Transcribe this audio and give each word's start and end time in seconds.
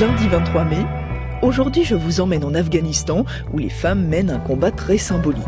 Lundi 0.00 0.28
23 0.28 0.64
mai, 0.64 0.84
aujourd'hui 1.42 1.84
je 1.84 1.94
vous 1.94 2.20
emmène 2.20 2.44
en 2.44 2.54
Afghanistan 2.54 3.24
où 3.52 3.58
les 3.58 3.68
femmes 3.68 4.04
mènent 4.04 4.30
un 4.30 4.40
combat 4.40 4.72
très 4.72 4.98
symbolique 4.98 5.44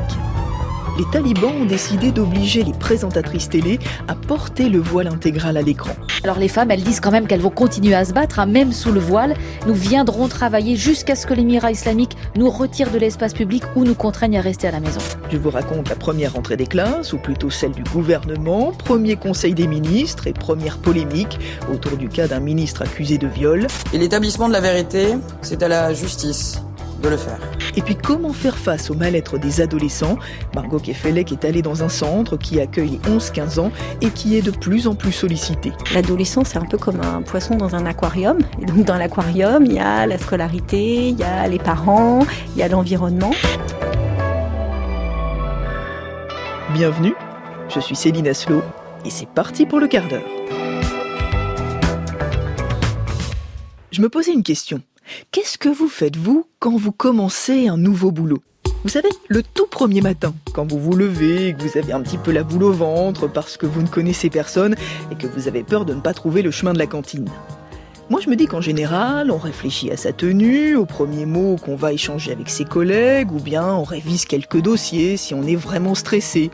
les 0.99 1.05
talibans 1.13 1.53
ont 1.61 1.65
décidé 1.65 2.11
d'obliger 2.11 2.65
les 2.65 2.73
présentatrices 2.73 3.49
télé 3.49 3.79
à 4.09 4.17
porter 4.17 4.69
le 4.69 4.81
voile 4.81 5.07
intégral 5.07 5.57
à 5.57 5.63
l'écran. 5.63 5.93
Alors 6.25 6.39
les 6.39 6.49
femmes, 6.49 6.73
elles 6.73 6.83
disent 6.83 6.99
quand 6.99 7.13
même 7.13 7.29
qu'elles 7.29 7.41
vont 7.41 7.51
continuer 7.51 7.95
à 7.95 8.05
se 8.05 8.13
battre, 8.13 8.41
hein, 8.41 8.47
même 8.47 8.73
sous 8.73 8.91
le 8.91 8.99
voile. 8.99 9.35
Nous 9.69 9.75
viendrons 9.75 10.27
travailler 10.27 10.75
jusqu'à 10.75 11.15
ce 11.15 11.27
que 11.27 11.35
l'émirat 11.35 11.71
islamique 11.71 12.17
nous 12.37 12.51
retire 12.51 12.91
de 12.91 12.99
l'espace 12.99 13.33
public 13.33 13.63
ou 13.77 13.85
nous 13.85 13.95
contraigne 13.95 14.37
à 14.37 14.41
rester 14.41 14.67
à 14.67 14.73
la 14.73 14.81
maison. 14.81 15.01
Je 15.31 15.37
vous 15.37 15.51
raconte 15.51 15.89
la 15.89 15.95
première 15.95 16.37
entrée 16.37 16.57
des 16.57 16.67
classes, 16.67 17.13
ou 17.13 17.19
plutôt 17.19 17.51
celle 17.51 17.73
du 17.73 17.85
gouvernement, 17.85 18.73
premier 18.73 19.15
conseil 19.15 19.55
des 19.55 19.69
ministres 19.69 20.27
et 20.27 20.33
première 20.33 20.79
polémique 20.79 21.39
autour 21.73 21.97
du 21.97 22.09
cas 22.09 22.27
d'un 22.27 22.41
ministre 22.41 22.83
accusé 22.83 23.19
de 23.19 23.29
viol. 23.29 23.69
Et 23.93 23.99
l'établissement 23.99 24.49
de 24.49 24.53
la 24.53 24.61
vérité, 24.61 25.15
c'est 25.43 25.63
à 25.63 25.69
la 25.69 25.95
justice 25.95 26.61
de 27.01 27.09
le 27.09 27.17
faire. 27.17 27.39
Et 27.77 27.83
puis 27.83 27.97
comment 27.97 28.33
faire 28.33 28.57
face 28.57 28.91
au 28.91 28.95
mal-être 28.95 29.39
des 29.39 29.61
adolescents? 29.61 30.17
Margot 30.55 30.79
Kefelec 30.79 31.33
est 31.33 31.45
allée 31.45 31.63
dans 31.63 31.83
un 31.83 31.89
centre 31.89 32.37
qui 32.37 32.61
accueille 32.61 32.99
les 33.05 33.11
11-15 33.11 33.61
ans 33.61 33.73
et 34.01 34.11
qui 34.11 34.37
est 34.37 34.43
de 34.43 34.51
plus 34.51 34.87
en 34.87 34.95
plus 34.95 35.13
sollicité. 35.13 35.73
L'adolescent, 35.95 36.45
c'est 36.45 36.59
un 36.59 36.65
peu 36.65 36.79
comme 36.79 37.01
un 37.01 37.23
poisson 37.23 37.57
dans 37.57 37.75
un 37.75 37.87
aquarium. 37.87 38.39
Et 38.61 38.67
donc 38.67 38.85
dans 38.85 38.97
l'aquarium, 38.97 39.65
il 39.65 39.75
y 39.75 39.79
a 39.79 40.07
la 40.07 40.19
scolarité, 40.19 41.09
il 41.09 41.19
y 41.19 41.25
a 41.25 41.47
les 41.49 41.59
parents, 41.59 42.27
il 42.55 42.59
y 42.59 42.63
a 42.63 42.69
l'environnement. 42.69 43.31
Bienvenue, 46.75 47.15
je 47.69 47.81
suis 47.81 47.97
Céline 47.97 48.29
Aslo 48.29 48.63
et 49.05 49.11
c'est 49.11 49.29
parti 49.29 49.65
pour 49.65 49.81
le 49.81 49.87
quart 49.87 50.07
d'heure. 50.09 50.27
Je 53.91 54.03
me 54.03 54.09
posais 54.09 54.33
une 54.33 54.43
question. 54.43 54.81
Qu'est-ce 55.31 55.59
que 55.59 55.69
vous 55.69 55.89
faites, 55.89 56.17
vous, 56.17 56.47
quand 56.59 56.77
vous 56.77 56.93
commencez 56.93 57.69
un 57.69 57.77
nouveau 57.77 58.11
boulot? 58.11 58.43
Vous 58.85 58.91
savez, 58.91 59.09
le 59.29 59.43
tout 59.43 59.67
premier 59.67 60.01
matin, 60.01 60.35
quand 60.55 60.71
vous 60.71 60.79
vous 60.79 60.95
levez 60.95 61.55
que 61.55 61.63
vous 61.63 61.79
avez 61.79 61.93
un 61.93 62.01
petit 62.01 62.19
peu 62.19 62.31
la 62.31 62.45
boule 62.45 62.65
au 62.65 62.73
ventre 62.73 63.27
parce 63.27 63.57
que 63.57 63.67
vous 63.67 63.83
ne 63.83 63.89
connaissez 63.89 64.31
personne 64.31 64.77
et 65.11 65.17
que 65.17 65.27
vous 65.27 65.49
avez 65.49 65.63
peur 65.63 65.85
de 65.85 65.95
ne 65.95 66.01
pas 66.01 66.15
trouver 66.15 66.43
le 66.43 66.51
chemin 66.51 66.73
de 66.73 66.79
la 66.79 66.87
cantine. 66.87 67.29
Moi, 68.11 68.21
je 68.21 68.31
me 68.31 68.37
dis 68.37 68.47
qu'en 68.47 68.61
général, 68.61 69.31
on 69.31 69.37
réfléchit 69.37 69.91
à 69.91 69.97
sa 69.97 70.13
tenue, 70.13 70.77
aux 70.77 70.87
premiers 70.87 71.27
mots 71.27 71.57
qu'on 71.57 71.77
va 71.77 71.93
échanger 71.93 72.33
avec 72.33 72.49
ses 72.49 72.65
collègues, 72.65 73.33
ou 73.33 73.41
bien 73.41 73.67
on 73.67 73.83
révise 73.83 74.25
quelques 74.25 74.63
dossiers 74.63 75.17
si 75.17 75.35
on 75.35 75.43
est 75.43 75.57
vraiment 75.57 75.95
stressé. 75.95 76.51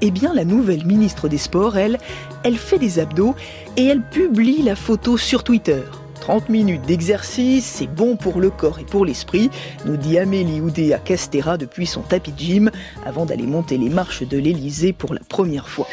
Eh 0.00 0.10
bien, 0.10 0.32
la 0.32 0.44
nouvelle 0.44 0.86
ministre 0.86 1.28
des 1.28 1.38
Sports, 1.38 1.76
elle, 1.76 1.98
elle 2.44 2.56
fait 2.56 2.78
des 2.78 3.00
abdos 3.00 3.34
et 3.76 3.84
elle 3.84 4.00
publie 4.00 4.62
la 4.62 4.76
photo 4.76 5.18
sur 5.18 5.44
Twitter. 5.44 5.82
30 6.28 6.50
minutes 6.50 6.82
d'exercice, 6.82 7.64
c'est 7.64 7.86
bon 7.86 8.16
pour 8.16 8.38
le 8.38 8.50
corps 8.50 8.78
et 8.78 8.84
pour 8.84 9.06
l'esprit, 9.06 9.48
nous 9.86 9.96
dit 9.96 10.18
Amélie 10.18 10.60
Oudéa 10.60 10.98
Castera 10.98 11.56
depuis 11.56 11.86
son 11.86 12.02
tapis 12.02 12.32
de 12.32 12.38
gym 12.38 12.70
avant 13.06 13.24
d'aller 13.24 13.46
monter 13.46 13.78
les 13.78 13.88
marches 13.88 14.22
de 14.24 14.36
l'Elysée 14.36 14.92
pour 14.92 15.14
la 15.14 15.22
première 15.26 15.70
fois. 15.70 15.86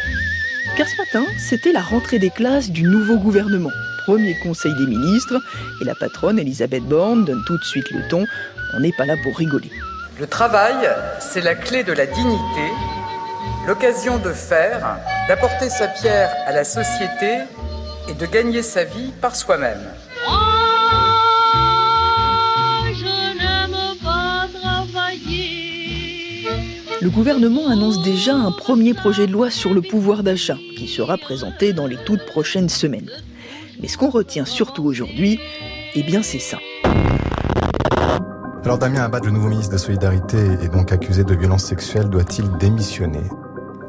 Car 0.75 0.87
ce 0.89 0.97
matin, 0.97 1.25
c'était 1.39 1.71
la 1.71 1.79
rentrée 1.79 2.19
des 2.19 2.31
classes 2.31 2.69
du 2.69 2.83
nouveau 2.83 3.15
gouvernement. 3.15 3.69
Premier 4.07 4.37
conseil 4.43 4.73
des 4.77 4.87
ministres, 4.87 5.39
et 5.81 5.85
la 5.85 5.95
patronne 5.95 6.37
Elisabeth 6.37 6.83
Borne 6.83 7.23
donne 7.23 7.41
tout 7.47 7.57
de 7.57 7.63
suite 7.63 7.89
le 7.91 8.05
ton, 8.09 8.25
on 8.75 8.81
n'est 8.81 8.91
pas 8.91 9.05
là 9.05 9.15
pour 9.23 9.37
rigoler. 9.37 9.71
Le 10.19 10.27
travail, 10.27 10.75
c'est 11.21 11.39
la 11.39 11.55
clé 11.55 11.85
de 11.85 11.93
la 11.93 12.07
dignité, 12.07 12.73
l'occasion 13.65 14.17
de 14.17 14.33
faire, 14.33 14.97
d'apporter 15.29 15.69
sa 15.69 15.87
pierre 15.87 16.35
à 16.45 16.51
la 16.51 16.65
société 16.65 17.37
et 18.09 18.13
de 18.13 18.25
gagner 18.25 18.63
sa 18.63 18.83
vie 18.83 19.13
par 19.21 19.33
soi-même. 19.37 19.94
Le 27.01 27.09
gouvernement 27.09 27.67
annonce 27.67 28.01
déjà 28.01 28.35
un 28.35 28.51
premier 28.51 28.93
projet 28.93 29.27
de 29.27 29.33
loi 29.33 29.49
sur 29.49 29.73
le 29.73 29.81
pouvoir 29.81 30.23
d'achat 30.23 30.57
qui 30.77 30.87
sera 30.87 31.17
présenté 31.17 31.73
dans 31.73 31.87
les 31.87 31.97
toutes 31.97 32.25
prochaines 32.25 32.69
semaines. 32.69 33.09
Mais 33.81 33.89
ce 33.89 33.97
qu'on 33.97 34.09
retient 34.09 34.45
surtout 34.45 34.83
aujourd'hui, 34.83 35.37
eh 35.93 36.03
bien 36.03 36.23
c'est 36.23 36.39
ça. 36.39 36.57
Alors 38.63 38.77
Damien 38.77 39.03
Abad, 39.03 39.25
le 39.25 39.31
nouveau 39.31 39.49
ministre 39.49 39.73
de 39.73 39.77
Solidarité, 39.77 40.37
est 40.37 40.73
donc 40.73 40.93
accusé 40.93 41.25
de 41.25 41.35
violence 41.35 41.65
sexuelle. 41.65 42.09
Doit-il 42.09 42.49
démissionner? 42.59 43.23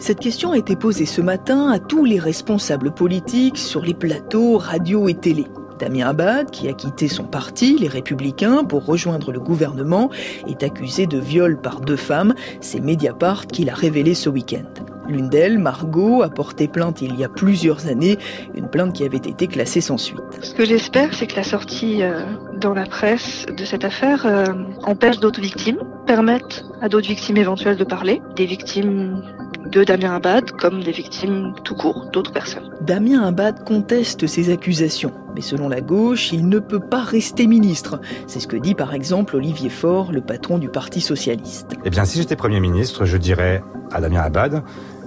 Cette 0.00 0.18
question 0.18 0.50
a 0.50 0.58
été 0.58 0.74
posée 0.74 1.06
ce 1.06 1.20
matin 1.20 1.70
à 1.70 1.78
tous 1.78 2.04
les 2.04 2.18
responsables 2.18 2.92
politiques 2.92 3.56
sur 3.56 3.82
les 3.82 3.94
plateaux, 3.94 4.58
radio 4.58 5.08
et 5.08 5.14
télé. 5.14 5.46
Damien 5.78 6.08
Abad, 6.08 6.50
qui 6.50 6.68
a 6.68 6.72
quitté 6.72 7.08
son 7.08 7.24
parti, 7.24 7.76
les 7.78 7.88
Républicains, 7.88 8.64
pour 8.64 8.84
rejoindre 8.84 9.32
le 9.32 9.40
gouvernement, 9.40 10.10
est 10.48 10.62
accusé 10.62 11.06
de 11.06 11.18
viol 11.18 11.60
par 11.60 11.80
deux 11.80 11.96
femmes. 11.96 12.34
C'est 12.60 12.80
Mediapart 12.80 13.46
qui 13.46 13.64
l'a 13.64 13.74
révélé 13.74 14.14
ce 14.14 14.28
week-end. 14.28 14.64
L'une 15.08 15.28
d'elles, 15.28 15.58
Margot, 15.58 16.22
a 16.22 16.28
porté 16.28 16.66
plainte 16.66 17.00
il 17.00 17.14
y 17.16 17.24
a 17.24 17.28
plusieurs 17.28 17.86
années, 17.86 18.18
une 18.54 18.68
plainte 18.68 18.92
qui 18.92 19.04
avait 19.04 19.16
été 19.16 19.46
classée 19.46 19.80
sans 19.80 19.98
suite. 19.98 20.18
Ce 20.42 20.52
que 20.54 20.64
j'espère, 20.64 21.14
c'est 21.14 21.26
que 21.26 21.36
la 21.36 21.44
sortie 21.44 22.02
euh, 22.02 22.22
dans 22.58 22.74
la 22.74 22.86
presse 22.86 23.46
de 23.56 23.64
cette 23.64 23.84
affaire 23.84 24.26
euh, 24.26 24.46
empêche 24.82 25.20
d'autres 25.20 25.40
victimes, 25.40 25.78
permette 26.06 26.64
à 26.80 26.88
d'autres 26.88 27.08
victimes 27.08 27.36
éventuelles 27.36 27.76
de 27.76 27.84
parler, 27.84 28.20
des 28.34 28.46
victimes 28.46 29.22
de 29.70 29.84
Damien 29.84 30.14
Abad 30.14 30.52
comme 30.52 30.82
des 30.82 30.92
victimes 30.92 31.54
tout 31.64 31.74
court 31.74 32.08
d'autres 32.12 32.32
personnes. 32.32 32.70
Damien 32.80 33.22
Abad 33.22 33.64
conteste 33.64 34.26
ces 34.26 34.50
accusations, 34.52 35.12
mais 35.34 35.40
selon 35.40 35.68
la 35.68 35.80
gauche, 35.80 36.32
il 36.32 36.48
ne 36.48 36.58
peut 36.58 36.80
pas 36.80 37.02
rester 37.02 37.46
ministre. 37.46 38.00
C'est 38.26 38.40
ce 38.40 38.46
que 38.46 38.56
dit 38.56 38.74
par 38.74 38.94
exemple 38.94 39.36
Olivier 39.36 39.70
Faure, 39.70 40.12
le 40.12 40.20
patron 40.20 40.58
du 40.58 40.68
Parti 40.68 41.00
socialiste. 41.00 41.76
Eh 41.84 41.90
bien, 41.90 42.04
si 42.04 42.18
j'étais 42.18 42.36
Premier 42.36 42.60
ministre, 42.60 43.04
je 43.04 43.16
dirais 43.16 43.62
à 43.92 44.00
Damien 44.00 44.20
Abad, 44.20 44.62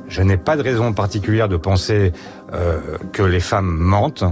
je 0.07 0.21
n'ai 0.21 0.37
pas 0.37 0.57
de 0.57 0.63
raison 0.63 0.91
particulière 0.91 1.47
de 1.47 1.57
penser 1.57 2.11
euh, 2.53 2.79
que 3.13 3.21
les 3.21 3.39
femmes 3.39 3.69
mentent. 3.69 4.23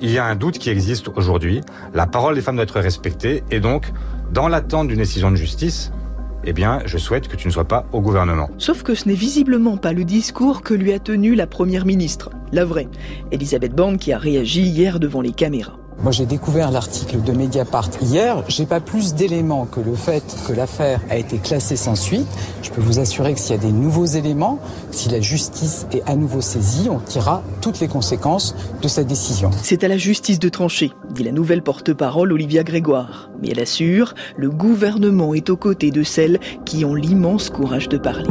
Il 0.00 0.10
y 0.10 0.18
a 0.18 0.24
un 0.24 0.34
doute 0.34 0.58
qui 0.58 0.70
existe 0.70 1.08
aujourd'hui. 1.08 1.60
La 1.94 2.06
parole 2.06 2.34
des 2.34 2.42
femmes 2.42 2.56
doit 2.56 2.64
être 2.64 2.80
respectée 2.80 3.44
et 3.50 3.60
donc, 3.60 3.92
dans 4.32 4.48
l'attente 4.48 4.88
d'une 4.88 4.98
décision 4.98 5.30
de 5.30 5.36
justice, 5.36 5.92
eh 6.44 6.52
bien, 6.52 6.80
je 6.86 6.98
souhaite 6.98 7.28
que 7.28 7.36
tu 7.36 7.48
ne 7.48 7.52
sois 7.52 7.64
pas 7.64 7.86
au 7.92 8.00
gouvernement. 8.00 8.50
Sauf 8.58 8.82
que 8.82 8.94
ce 8.94 9.08
n'est 9.08 9.14
visiblement 9.14 9.76
pas 9.76 9.92
le 9.92 10.04
discours 10.04 10.62
que 10.62 10.74
lui 10.74 10.92
a 10.92 10.98
tenu 10.98 11.34
la 11.34 11.46
première 11.46 11.86
ministre, 11.86 12.30
la 12.52 12.64
vraie, 12.64 12.88
Elisabeth 13.32 13.74
Borne 13.74 13.98
qui 13.98 14.12
a 14.12 14.18
réagi 14.18 14.62
hier 14.62 15.00
devant 15.00 15.20
les 15.20 15.32
caméras. 15.32 15.79
Moi, 16.02 16.12
j'ai 16.12 16.24
découvert 16.24 16.70
l'article 16.70 17.20
de 17.20 17.32
Mediapart 17.32 17.90
hier. 18.00 18.42
J'ai 18.48 18.64
pas 18.64 18.80
plus 18.80 19.12
d'éléments 19.12 19.66
que 19.66 19.80
le 19.80 19.94
fait 19.94 20.24
que 20.48 20.54
l'affaire 20.54 21.02
a 21.10 21.18
été 21.18 21.36
classée 21.36 21.76
sans 21.76 21.94
suite. 21.94 22.26
Je 22.62 22.70
peux 22.70 22.80
vous 22.80 23.00
assurer 23.00 23.34
que 23.34 23.40
s'il 23.40 23.54
y 23.54 23.58
a 23.58 23.60
des 23.60 23.72
nouveaux 23.72 24.06
éléments, 24.06 24.58
si 24.92 25.10
la 25.10 25.20
justice 25.20 25.86
est 25.92 26.02
à 26.08 26.16
nouveau 26.16 26.40
saisie, 26.40 26.88
on 26.90 27.00
tirera 27.00 27.42
toutes 27.60 27.80
les 27.80 27.88
conséquences 27.88 28.54
de 28.80 28.88
cette 28.88 29.08
décision. 29.08 29.50
C'est 29.62 29.84
à 29.84 29.88
la 29.88 29.98
justice 29.98 30.38
de 30.38 30.48
trancher, 30.48 30.90
dit 31.10 31.22
la 31.22 31.32
nouvelle 31.32 31.62
porte-parole 31.62 32.32
Olivia 32.32 32.62
Grégoire. 32.62 33.28
Mais 33.42 33.48
elle 33.50 33.60
assure, 33.60 34.14
le 34.38 34.48
gouvernement 34.48 35.34
est 35.34 35.50
aux 35.50 35.58
côtés 35.58 35.90
de 35.90 36.02
celles 36.02 36.40
qui 36.64 36.86
ont 36.86 36.94
l'immense 36.94 37.50
courage 37.50 37.90
de 37.90 37.98
parler. 37.98 38.30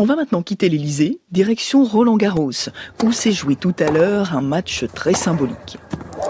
On 0.00 0.04
va 0.04 0.14
maintenant 0.14 0.42
quitter 0.42 0.68
l'Elysée, 0.68 1.18
direction 1.32 1.82
Roland 1.82 2.16
Garros, 2.16 2.52
où 3.02 3.10
s'est 3.10 3.32
joué 3.32 3.56
tout 3.56 3.74
à 3.80 3.90
l'heure 3.90 4.36
un 4.36 4.42
match 4.42 4.84
très 4.94 5.12
symbolique. 5.12 5.76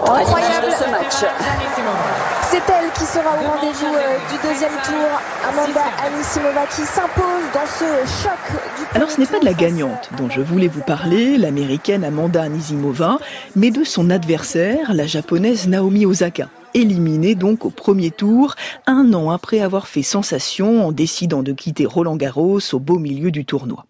Incroyable 0.07 0.71
ce 0.71 0.89
match. 0.89 2.38
C'est 2.51 2.57
elle 2.57 2.91
qui 2.93 3.05
sera 3.05 3.29
au 3.29 3.47
rendez-vous 3.47 3.93
euh, 3.93 4.17
du 4.31 4.47
deuxième 4.47 4.71
tour, 4.83 5.21
Amanda 5.47 5.83
Anisimova 6.03 6.65
qui 6.65 6.81
s'impose 6.81 7.45
dans 7.53 7.67
ce 7.67 8.23
choc 8.23 8.39
du 8.75 8.97
Alors 8.97 9.11
ce 9.11 9.19
n'est 9.19 9.27
pas 9.27 9.39
de 9.39 9.45
la 9.45 9.53
gagnante 9.53 10.09
dont 10.17 10.31
je 10.31 10.41
voulais 10.41 10.67
vous 10.67 10.81
parler, 10.81 11.37
l'américaine 11.37 12.03
Amanda 12.03 12.41
Anisimova, 12.41 13.19
mais 13.55 13.69
de 13.69 13.83
son 13.83 14.09
adversaire, 14.09 14.95
la 14.95 15.05
japonaise 15.05 15.67
Naomi 15.67 16.07
Osaka 16.07 16.49
éliminé 16.73 17.35
donc 17.35 17.65
au 17.65 17.69
premier 17.69 18.09
tour, 18.09 18.55
un 18.87 19.13
an 19.13 19.29
après 19.29 19.59
avoir 19.59 19.87
fait 19.87 20.03
sensation 20.03 20.87
en 20.87 20.91
décidant 20.91 21.43
de 21.43 21.51
quitter 21.51 21.85
Roland 21.85 22.15
Garros 22.15 22.59
au 22.73 22.79
beau 22.79 22.97
milieu 22.97 23.29
du 23.29 23.45
tournoi. 23.45 23.85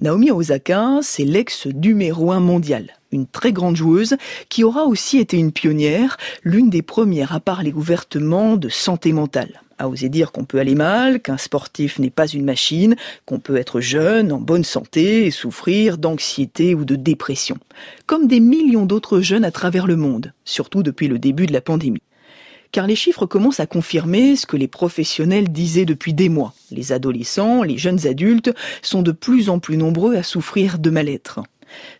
Naomi 0.00 0.30
Osaka, 0.30 1.00
c'est 1.02 1.24
l'ex 1.24 1.66
numéro 1.66 2.32
un 2.32 2.40
mondial, 2.40 2.86
une 3.14 3.26
très 3.26 3.52
grande 3.52 3.76
joueuse 3.76 4.16
qui 4.48 4.64
aura 4.64 4.84
aussi 4.84 5.18
été 5.18 5.36
une 5.36 5.52
pionnière, 5.52 6.16
l'une 6.42 6.70
des 6.70 6.82
premières 6.82 7.34
à 7.34 7.40
parler 7.40 7.72
ouvertement 7.72 8.56
de 8.56 8.68
santé 8.68 9.12
mentale 9.12 9.60
à 9.78 9.88
oser 9.88 10.08
dire 10.08 10.32
qu'on 10.32 10.44
peut 10.44 10.58
aller 10.58 10.74
mal, 10.74 11.20
qu'un 11.20 11.38
sportif 11.38 11.98
n'est 11.98 12.10
pas 12.10 12.26
une 12.26 12.44
machine, 12.44 12.96
qu'on 13.26 13.40
peut 13.40 13.56
être 13.56 13.80
jeune, 13.80 14.32
en 14.32 14.38
bonne 14.38 14.64
santé 14.64 15.26
et 15.26 15.30
souffrir 15.30 15.98
d'anxiété 15.98 16.74
ou 16.74 16.84
de 16.84 16.96
dépression, 16.96 17.56
comme 18.06 18.26
des 18.26 18.40
millions 18.40 18.86
d'autres 18.86 19.20
jeunes 19.20 19.44
à 19.44 19.50
travers 19.50 19.86
le 19.86 19.96
monde, 19.96 20.32
surtout 20.44 20.82
depuis 20.82 21.08
le 21.08 21.18
début 21.18 21.46
de 21.46 21.52
la 21.52 21.60
pandémie. 21.60 22.02
car 22.72 22.88
les 22.88 22.96
chiffres 22.96 23.24
commencent 23.24 23.60
à 23.60 23.68
confirmer 23.68 24.34
ce 24.34 24.46
que 24.46 24.56
les 24.56 24.66
professionnels 24.66 25.52
disaient 25.52 25.84
depuis 25.84 26.12
des 26.12 26.28
mois. 26.28 26.54
Les 26.72 26.90
adolescents, 26.90 27.62
les 27.62 27.78
jeunes 27.78 28.04
adultes 28.08 28.52
sont 28.82 29.02
de 29.02 29.12
plus 29.12 29.48
en 29.48 29.60
plus 29.60 29.76
nombreux 29.76 30.16
à 30.16 30.24
souffrir 30.24 30.80
de 30.80 30.90
mal-être. 30.90 31.40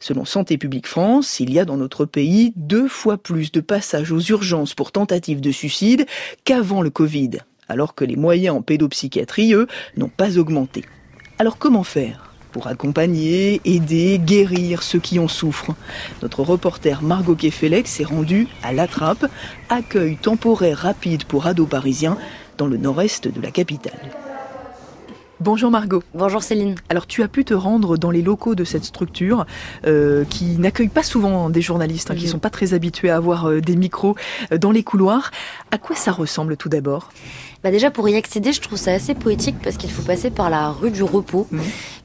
Selon 0.00 0.24
Santé 0.24 0.58
publique 0.58 0.86
France, 0.86 1.40
il 1.40 1.52
y 1.52 1.58
a 1.58 1.64
dans 1.64 1.76
notre 1.76 2.04
pays 2.04 2.52
deux 2.56 2.88
fois 2.88 3.16
plus 3.16 3.52
de 3.52 3.60
passages 3.60 4.12
aux 4.12 4.20
urgences 4.20 4.74
pour 4.74 4.92
tentatives 4.92 5.40
de 5.40 5.50
suicide 5.50 6.06
qu'avant 6.44 6.82
le 6.82 6.90
Covid, 6.90 7.30
alors 7.68 7.94
que 7.94 8.04
les 8.04 8.16
moyens 8.16 8.56
en 8.56 8.62
pédopsychiatrie, 8.62 9.54
eux, 9.54 9.66
n'ont 9.96 10.08
pas 10.08 10.38
augmenté. 10.38 10.84
Alors 11.38 11.58
comment 11.58 11.84
faire 11.84 12.30
pour 12.52 12.68
accompagner, 12.68 13.60
aider, 13.64 14.20
guérir 14.24 14.84
ceux 14.84 15.00
qui 15.00 15.18
en 15.18 15.26
souffrent? 15.26 15.74
Notre 16.22 16.42
reporter 16.42 17.02
Margot 17.02 17.34
Kefelec 17.34 17.88
s'est 17.88 18.04
rendue 18.04 18.46
à 18.62 18.72
La 18.72 18.86
accueil 19.68 20.16
temporaire 20.16 20.78
rapide 20.78 21.24
pour 21.24 21.46
ados 21.46 21.68
parisiens 21.68 22.16
dans 22.56 22.68
le 22.68 22.76
nord-est 22.76 23.26
de 23.26 23.40
la 23.40 23.50
capitale. 23.50 24.23
Bonjour 25.44 25.70
Margot. 25.70 26.02
Bonjour 26.14 26.42
Céline. 26.42 26.74
Alors 26.88 27.06
tu 27.06 27.22
as 27.22 27.28
pu 27.28 27.44
te 27.44 27.52
rendre 27.52 27.98
dans 27.98 28.10
les 28.10 28.22
locaux 28.22 28.54
de 28.54 28.64
cette 28.64 28.84
structure 28.84 29.44
euh, 29.86 30.24
qui 30.24 30.56
n'accueille 30.56 30.88
pas 30.88 31.02
souvent 31.02 31.50
des 31.50 31.60
journalistes, 31.60 32.10
hein, 32.10 32.14
qui 32.14 32.24
ne 32.24 32.30
sont 32.30 32.38
pas 32.38 32.48
très 32.48 32.72
habitués 32.72 33.10
à 33.10 33.16
avoir 33.16 33.50
euh, 33.50 33.60
des 33.60 33.76
micros 33.76 34.16
euh, 34.52 34.56
dans 34.56 34.70
les 34.70 34.82
couloirs. 34.82 35.32
À 35.70 35.76
quoi 35.76 35.96
ça 35.96 36.12
ressemble 36.12 36.56
tout 36.56 36.70
d'abord? 36.70 37.10
Bah 37.62 37.70
déjà 37.70 37.90
pour 37.90 38.08
y 38.08 38.16
accéder, 38.16 38.54
je 38.54 38.62
trouve 38.62 38.78
ça 38.78 38.92
assez 38.92 39.14
poétique 39.14 39.56
parce 39.62 39.76
qu'il 39.76 39.90
faut 39.90 40.00
passer 40.00 40.30
par 40.30 40.48
la 40.48 40.70
rue 40.70 40.90
du 40.90 41.02
repos. 41.02 41.46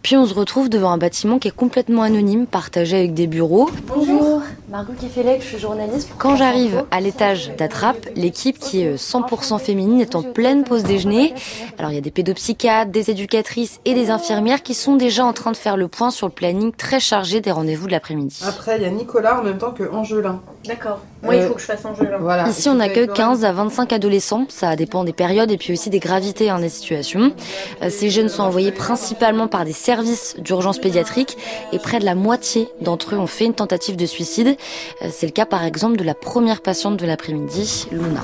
Puis 0.01 0.17
on 0.17 0.25
se 0.25 0.33
retrouve 0.33 0.67
devant 0.67 0.91
un 0.91 0.97
bâtiment 0.97 1.39
qui 1.39 1.47
est 1.47 1.55
complètement 1.55 2.01
anonyme, 2.01 2.45
partagé 2.45 2.97
avec 2.97 3.13
des 3.13 3.27
bureaux. 3.27 3.69
Bonjour, 3.87 4.41
Margot 4.69 4.93
Kefelec, 4.93 5.41
je 5.41 5.47
suis 5.47 5.57
journaliste. 5.57 6.11
Quand 6.19 6.35
j'arrive 6.35 6.85
à 6.91 7.01
l'étage 7.01 7.51
d'Attrape, 7.57 8.05
l'équipe 8.15 8.59
qui 8.59 8.83
est 8.83 8.95
100% 8.95 9.57
féminine 9.57 9.99
est 9.99 10.13
en 10.13 10.21
pleine 10.21 10.63
pause 10.63 10.83
déjeuner. 10.83 11.33
Alors 11.79 11.89
il 11.89 11.95
y 11.95 11.97
a 11.97 12.01
des 12.01 12.11
pédopsychiatres, 12.11 12.91
des 12.91 13.09
éducatrices 13.09 13.79
et 13.85 13.95
des 13.95 14.11
infirmières 14.11 14.61
qui 14.61 14.75
sont 14.75 14.95
déjà 14.95 15.25
en 15.25 15.33
train 15.33 15.51
de 15.51 15.57
faire 15.57 15.75
le 15.75 15.87
point 15.87 16.11
sur 16.11 16.27
le 16.27 16.33
planning 16.33 16.71
très 16.71 16.99
chargé 16.99 17.41
des 17.41 17.49
rendez-vous 17.49 17.87
de 17.87 17.91
l'après-midi. 17.91 18.43
Après, 18.47 18.77
il 18.77 18.83
y 18.83 18.85
a 18.85 18.91
Nicolas 18.91 19.39
en 19.39 19.43
même 19.43 19.57
temps 19.57 19.71
que 19.71 19.89
Angelin. 19.91 20.39
D'accord. 20.67 20.99
Moi, 21.21 21.35
il 21.35 21.43
faut 21.43 21.53
que 21.53 21.59
je 21.61 21.65
fasse 21.65 21.83
Angelin. 21.83 22.17
Voilà. 22.19 22.47
Ici, 22.47 22.69
on 22.69 22.79
accueille 22.79 23.09
15 23.13 23.43
à 23.43 23.51
25 23.51 23.91
adolescents. 23.93 24.45
Ça 24.49 24.75
dépend 24.77 25.03
des 25.03 25.11
périodes 25.11 25.51
et 25.51 25.57
puis 25.57 25.73
aussi 25.73 25.89
des 25.89 25.99
gravités 25.99 26.49
hein, 26.49 26.59
des 26.59 26.69
situations. 26.69 27.33
Euh, 27.81 27.89
ces 27.89 28.09
jeunes 28.09 28.29
sont 28.29 28.43
envoyés 28.43 28.71
principalement 28.71 29.47
par 29.47 29.65
des 29.65 29.73
services 29.73 30.35
d'urgence 30.39 30.79
pédiatrique 30.79 31.37
et 31.73 31.79
près 31.79 31.99
de 31.99 32.05
la 32.05 32.15
moitié 32.15 32.69
d'entre 32.81 33.15
eux 33.15 33.17
ont 33.17 33.27
fait 33.27 33.45
une 33.45 33.53
tentative 33.53 33.97
de 33.97 34.05
suicide. 34.05 34.55
Euh, 35.01 35.07
C'est 35.11 35.25
le 35.25 35.33
cas 35.33 35.45
par 35.45 35.65
exemple 35.65 35.97
de 35.97 36.03
la 36.03 36.13
première 36.13 36.61
patiente 36.61 36.95
de 36.97 37.05
l'après-midi, 37.05 37.87
Luna. 37.91 38.23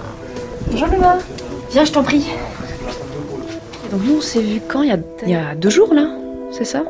Bonjour 0.71 0.87
Luna. 0.87 1.17
Viens, 1.71 1.83
je 1.83 1.91
t'en 1.91 2.03
prie. 2.03 2.25
Donc 3.91 4.01
nous, 4.05 4.17
on 4.17 4.21
s'est 4.21 4.41
vu 4.41 4.61
quand? 4.67 4.83
Il 4.83 4.89
y, 4.89 4.93
a, 4.93 4.97
il 5.23 5.29
y 5.29 5.35
a 5.35 5.53
deux 5.55 5.69
jours 5.69 5.93
là, 5.93 6.07
c'est 6.51 6.65
ça? 6.65 6.83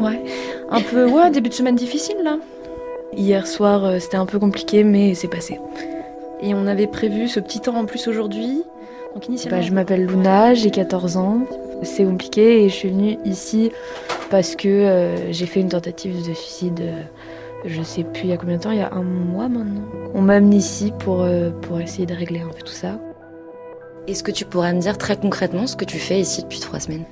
Ouais. 0.00 0.22
Un 0.70 0.80
peu, 0.80 1.04
ouais, 1.06 1.30
début 1.30 1.50
de 1.50 1.54
semaine 1.54 1.76
difficile 1.76 2.16
là. 2.24 2.36
Hier 3.16 3.46
soir, 3.46 3.84
euh, 3.84 3.98
c'était 3.98 4.16
un 4.16 4.26
peu 4.26 4.38
compliqué, 4.38 4.84
mais 4.84 5.14
c'est 5.14 5.28
passé. 5.28 5.58
Et 6.42 6.54
on 6.54 6.66
avait 6.66 6.86
prévu 6.86 7.28
ce 7.28 7.40
petit 7.40 7.60
temps 7.60 7.76
en 7.76 7.84
plus 7.84 8.08
aujourd'hui. 8.08 8.62
Donc 9.14 9.28
initialement... 9.28 9.58
Bah, 9.60 9.66
je 9.66 9.72
m'appelle 9.72 10.06
Luna, 10.06 10.54
j'ai 10.54 10.70
14 10.70 11.16
ans. 11.16 11.40
C'est 11.82 12.04
compliqué 12.04 12.64
et 12.64 12.68
je 12.68 12.74
suis 12.74 12.90
venue 12.90 13.18
ici 13.24 13.72
parce 14.30 14.54
que 14.54 14.68
euh, 14.68 15.32
j'ai 15.32 15.46
fait 15.46 15.60
une 15.60 15.68
tentative 15.70 16.16
de 16.28 16.34
suicide. 16.34 16.80
euh, 16.80 17.02
je 17.64 17.82
sais 17.82 18.04
plus 18.04 18.24
il 18.24 18.30
y 18.30 18.32
a 18.32 18.36
combien 18.36 18.56
de 18.56 18.62
temps, 18.62 18.70
il 18.70 18.78
y 18.78 18.82
a 18.82 18.92
un 18.92 19.02
mois 19.02 19.48
maintenant. 19.48 19.82
On 20.14 20.22
m'a 20.22 20.34
amené 20.34 20.56
ici 20.56 20.92
pour, 20.98 21.22
euh, 21.22 21.50
pour 21.50 21.80
essayer 21.80 22.06
de 22.06 22.14
régler 22.14 22.40
un 22.40 22.48
peu 22.48 22.62
tout 22.64 22.72
ça. 22.72 22.98
Est-ce 24.06 24.22
que 24.22 24.30
tu 24.30 24.44
pourrais 24.44 24.72
me 24.72 24.80
dire 24.80 24.96
très 24.98 25.16
concrètement 25.16 25.66
ce 25.66 25.76
que 25.76 25.84
tu 25.84 25.98
fais 25.98 26.20
ici 26.20 26.42
depuis 26.42 26.60
trois 26.60 26.80
semaines? 26.80 27.04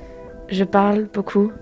Je 0.48 0.64
parle 0.64 1.06
beaucoup. 1.12 1.52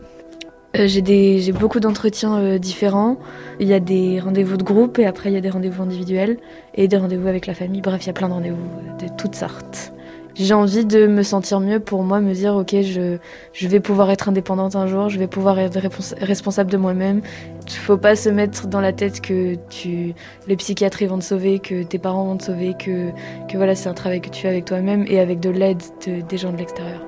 Euh, 0.76 0.86
j'ai 0.88 1.52
beaucoup 1.52 1.80
d'entretiens 1.80 2.38
euh, 2.38 2.58
différents. 2.58 3.18
Il 3.60 3.68
y 3.68 3.74
a 3.74 3.80
des 3.80 4.20
rendez-vous 4.20 4.56
de 4.56 4.64
groupe 4.64 4.98
et 4.98 5.06
après 5.06 5.30
il 5.30 5.34
y 5.34 5.38
a 5.38 5.40
des 5.40 5.50
rendez-vous 5.50 5.82
individuels 5.82 6.38
et 6.74 6.88
des 6.88 6.96
rendez-vous 6.96 7.28
avec 7.28 7.46
la 7.46 7.54
famille. 7.54 7.80
Bref, 7.80 8.04
il 8.04 8.06
y 8.08 8.10
a 8.10 8.12
plein 8.12 8.28
de 8.28 8.34
rendez-vous 8.34 8.56
euh, 8.56 9.06
de 9.06 9.12
toutes 9.16 9.34
sortes. 9.34 9.92
J'ai 10.38 10.52
envie 10.52 10.84
de 10.84 11.06
me 11.06 11.22
sentir 11.22 11.60
mieux 11.60 11.80
pour 11.80 12.02
moi, 12.02 12.20
me 12.20 12.34
dire 12.34 12.56
ok, 12.56 12.82
je, 12.82 13.16
je 13.54 13.68
vais 13.68 13.80
pouvoir 13.80 14.10
être 14.10 14.28
indépendante 14.28 14.76
un 14.76 14.86
jour, 14.86 15.08
je 15.08 15.18
vais 15.18 15.28
pouvoir 15.28 15.58
être 15.58 15.78
responsable 16.20 16.70
de 16.70 16.76
moi-même. 16.76 17.22
Il 17.66 17.72
faut 17.72 17.96
pas 17.96 18.16
se 18.16 18.28
mettre 18.28 18.66
dans 18.66 18.82
la 18.82 18.92
tête 18.92 19.22
que 19.22 19.54
tu, 19.70 20.12
les 20.46 20.56
psychiatres 20.56 21.02
vont 21.06 21.18
te 21.18 21.24
sauver, 21.24 21.58
que 21.58 21.82
tes 21.84 21.98
parents 21.98 22.26
vont 22.26 22.36
te 22.36 22.44
sauver, 22.44 22.74
que, 22.74 23.12
que 23.48 23.56
voilà 23.56 23.74
c'est 23.74 23.88
un 23.88 23.94
travail 23.94 24.20
que 24.20 24.28
tu 24.28 24.42
fais 24.42 24.48
avec 24.48 24.66
toi-même 24.66 25.06
et 25.08 25.20
avec 25.20 25.40
de 25.40 25.48
l'aide 25.48 25.82
de- 26.06 26.20
des 26.20 26.36
gens 26.36 26.52
de 26.52 26.58
l'extérieur. 26.58 27.00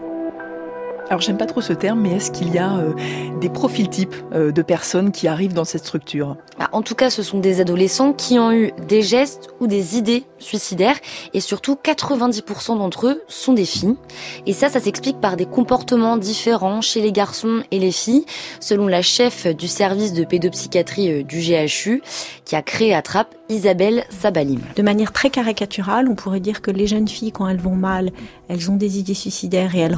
Alors 1.09 1.23
j'aime 1.23 1.39
pas 1.39 1.47
trop 1.47 1.63
ce 1.63 1.73
terme, 1.73 2.01
mais 2.01 2.17
est-ce 2.17 2.31
qu'il 2.31 2.53
y 2.53 2.59
a 2.59 2.77
euh, 2.77 2.93
des 3.41 3.49
profils 3.49 3.89
types 3.89 4.15
euh, 4.35 4.53
de 4.53 4.61
personnes 4.61 5.11
qui 5.11 5.27
arrivent 5.27 5.55
dans 5.55 5.65
cette 5.65 5.87
structure? 5.87 6.37
Ah, 6.59 6.69
En 6.73 6.83
tout 6.83 6.95
cas, 6.95 7.09
ce 7.09 7.23
sont 7.23 7.39
des 7.39 7.63
adolescents 7.63 8.13
qui 8.13 8.39
ont 8.39 8.53
eu 8.53 8.73
des 8.87 9.01
gestes 9.01 9.49
ou 9.61 9.67
des 9.67 9.97
idées 9.97 10.25
suicidaires 10.39 10.97
et 11.33 11.41
surtout 11.41 11.79
90% 11.83 12.77
d'entre 12.77 13.07
eux 13.07 13.23
sont 13.27 13.55
des 13.55 13.65
filles. 13.65 13.97
Et 14.45 14.53
ça, 14.53 14.69
ça 14.69 14.81
s'explique 14.81 15.19
par 15.19 15.37
des 15.39 15.47
comportements 15.47 16.19
différents 16.19 16.83
chez 16.83 17.01
les 17.01 17.13
garçons 17.13 17.63
et 17.71 17.79
les 17.79 17.93
filles, 17.93 18.27
selon 18.61 18.87
la 18.87 19.01
chef 19.01 19.47
du 19.47 19.67
service 19.67 20.13
de 20.13 20.25
pédopsychiatrie 20.25 21.11
euh, 21.11 21.23
du 21.23 21.39
GHU 21.41 22.03
qui 22.45 22.55
a 22.55 22.61
créé 22.61 22.95
Attrape, 22.95 23.35
Isabelle 23.49 24.05
Sabalim. 24.11 24.61
De 24.77 24.83
manière 24.83 25.13
très 25.13 25.31
caricaturale, 25.31 26.07
on 26.09 26.15
pourrait 26.15 26.41
dire 26.41 26.61
que 26.61 26.71
les 26.71 26.87
jeunes 26.87 27.09
filles, 27.09 27.33
quand 27.33 27.49
elles 27.49 27.61
vont 27.61 27.75
mal, 27.75 28.11
elles 28.49 28.71
ont 28.71 28.77
des 28.77 28.99
idées 28.99 29.15
suicidaires 29.15 29.75
et 29.75 29.79
elles, 29.79 29.97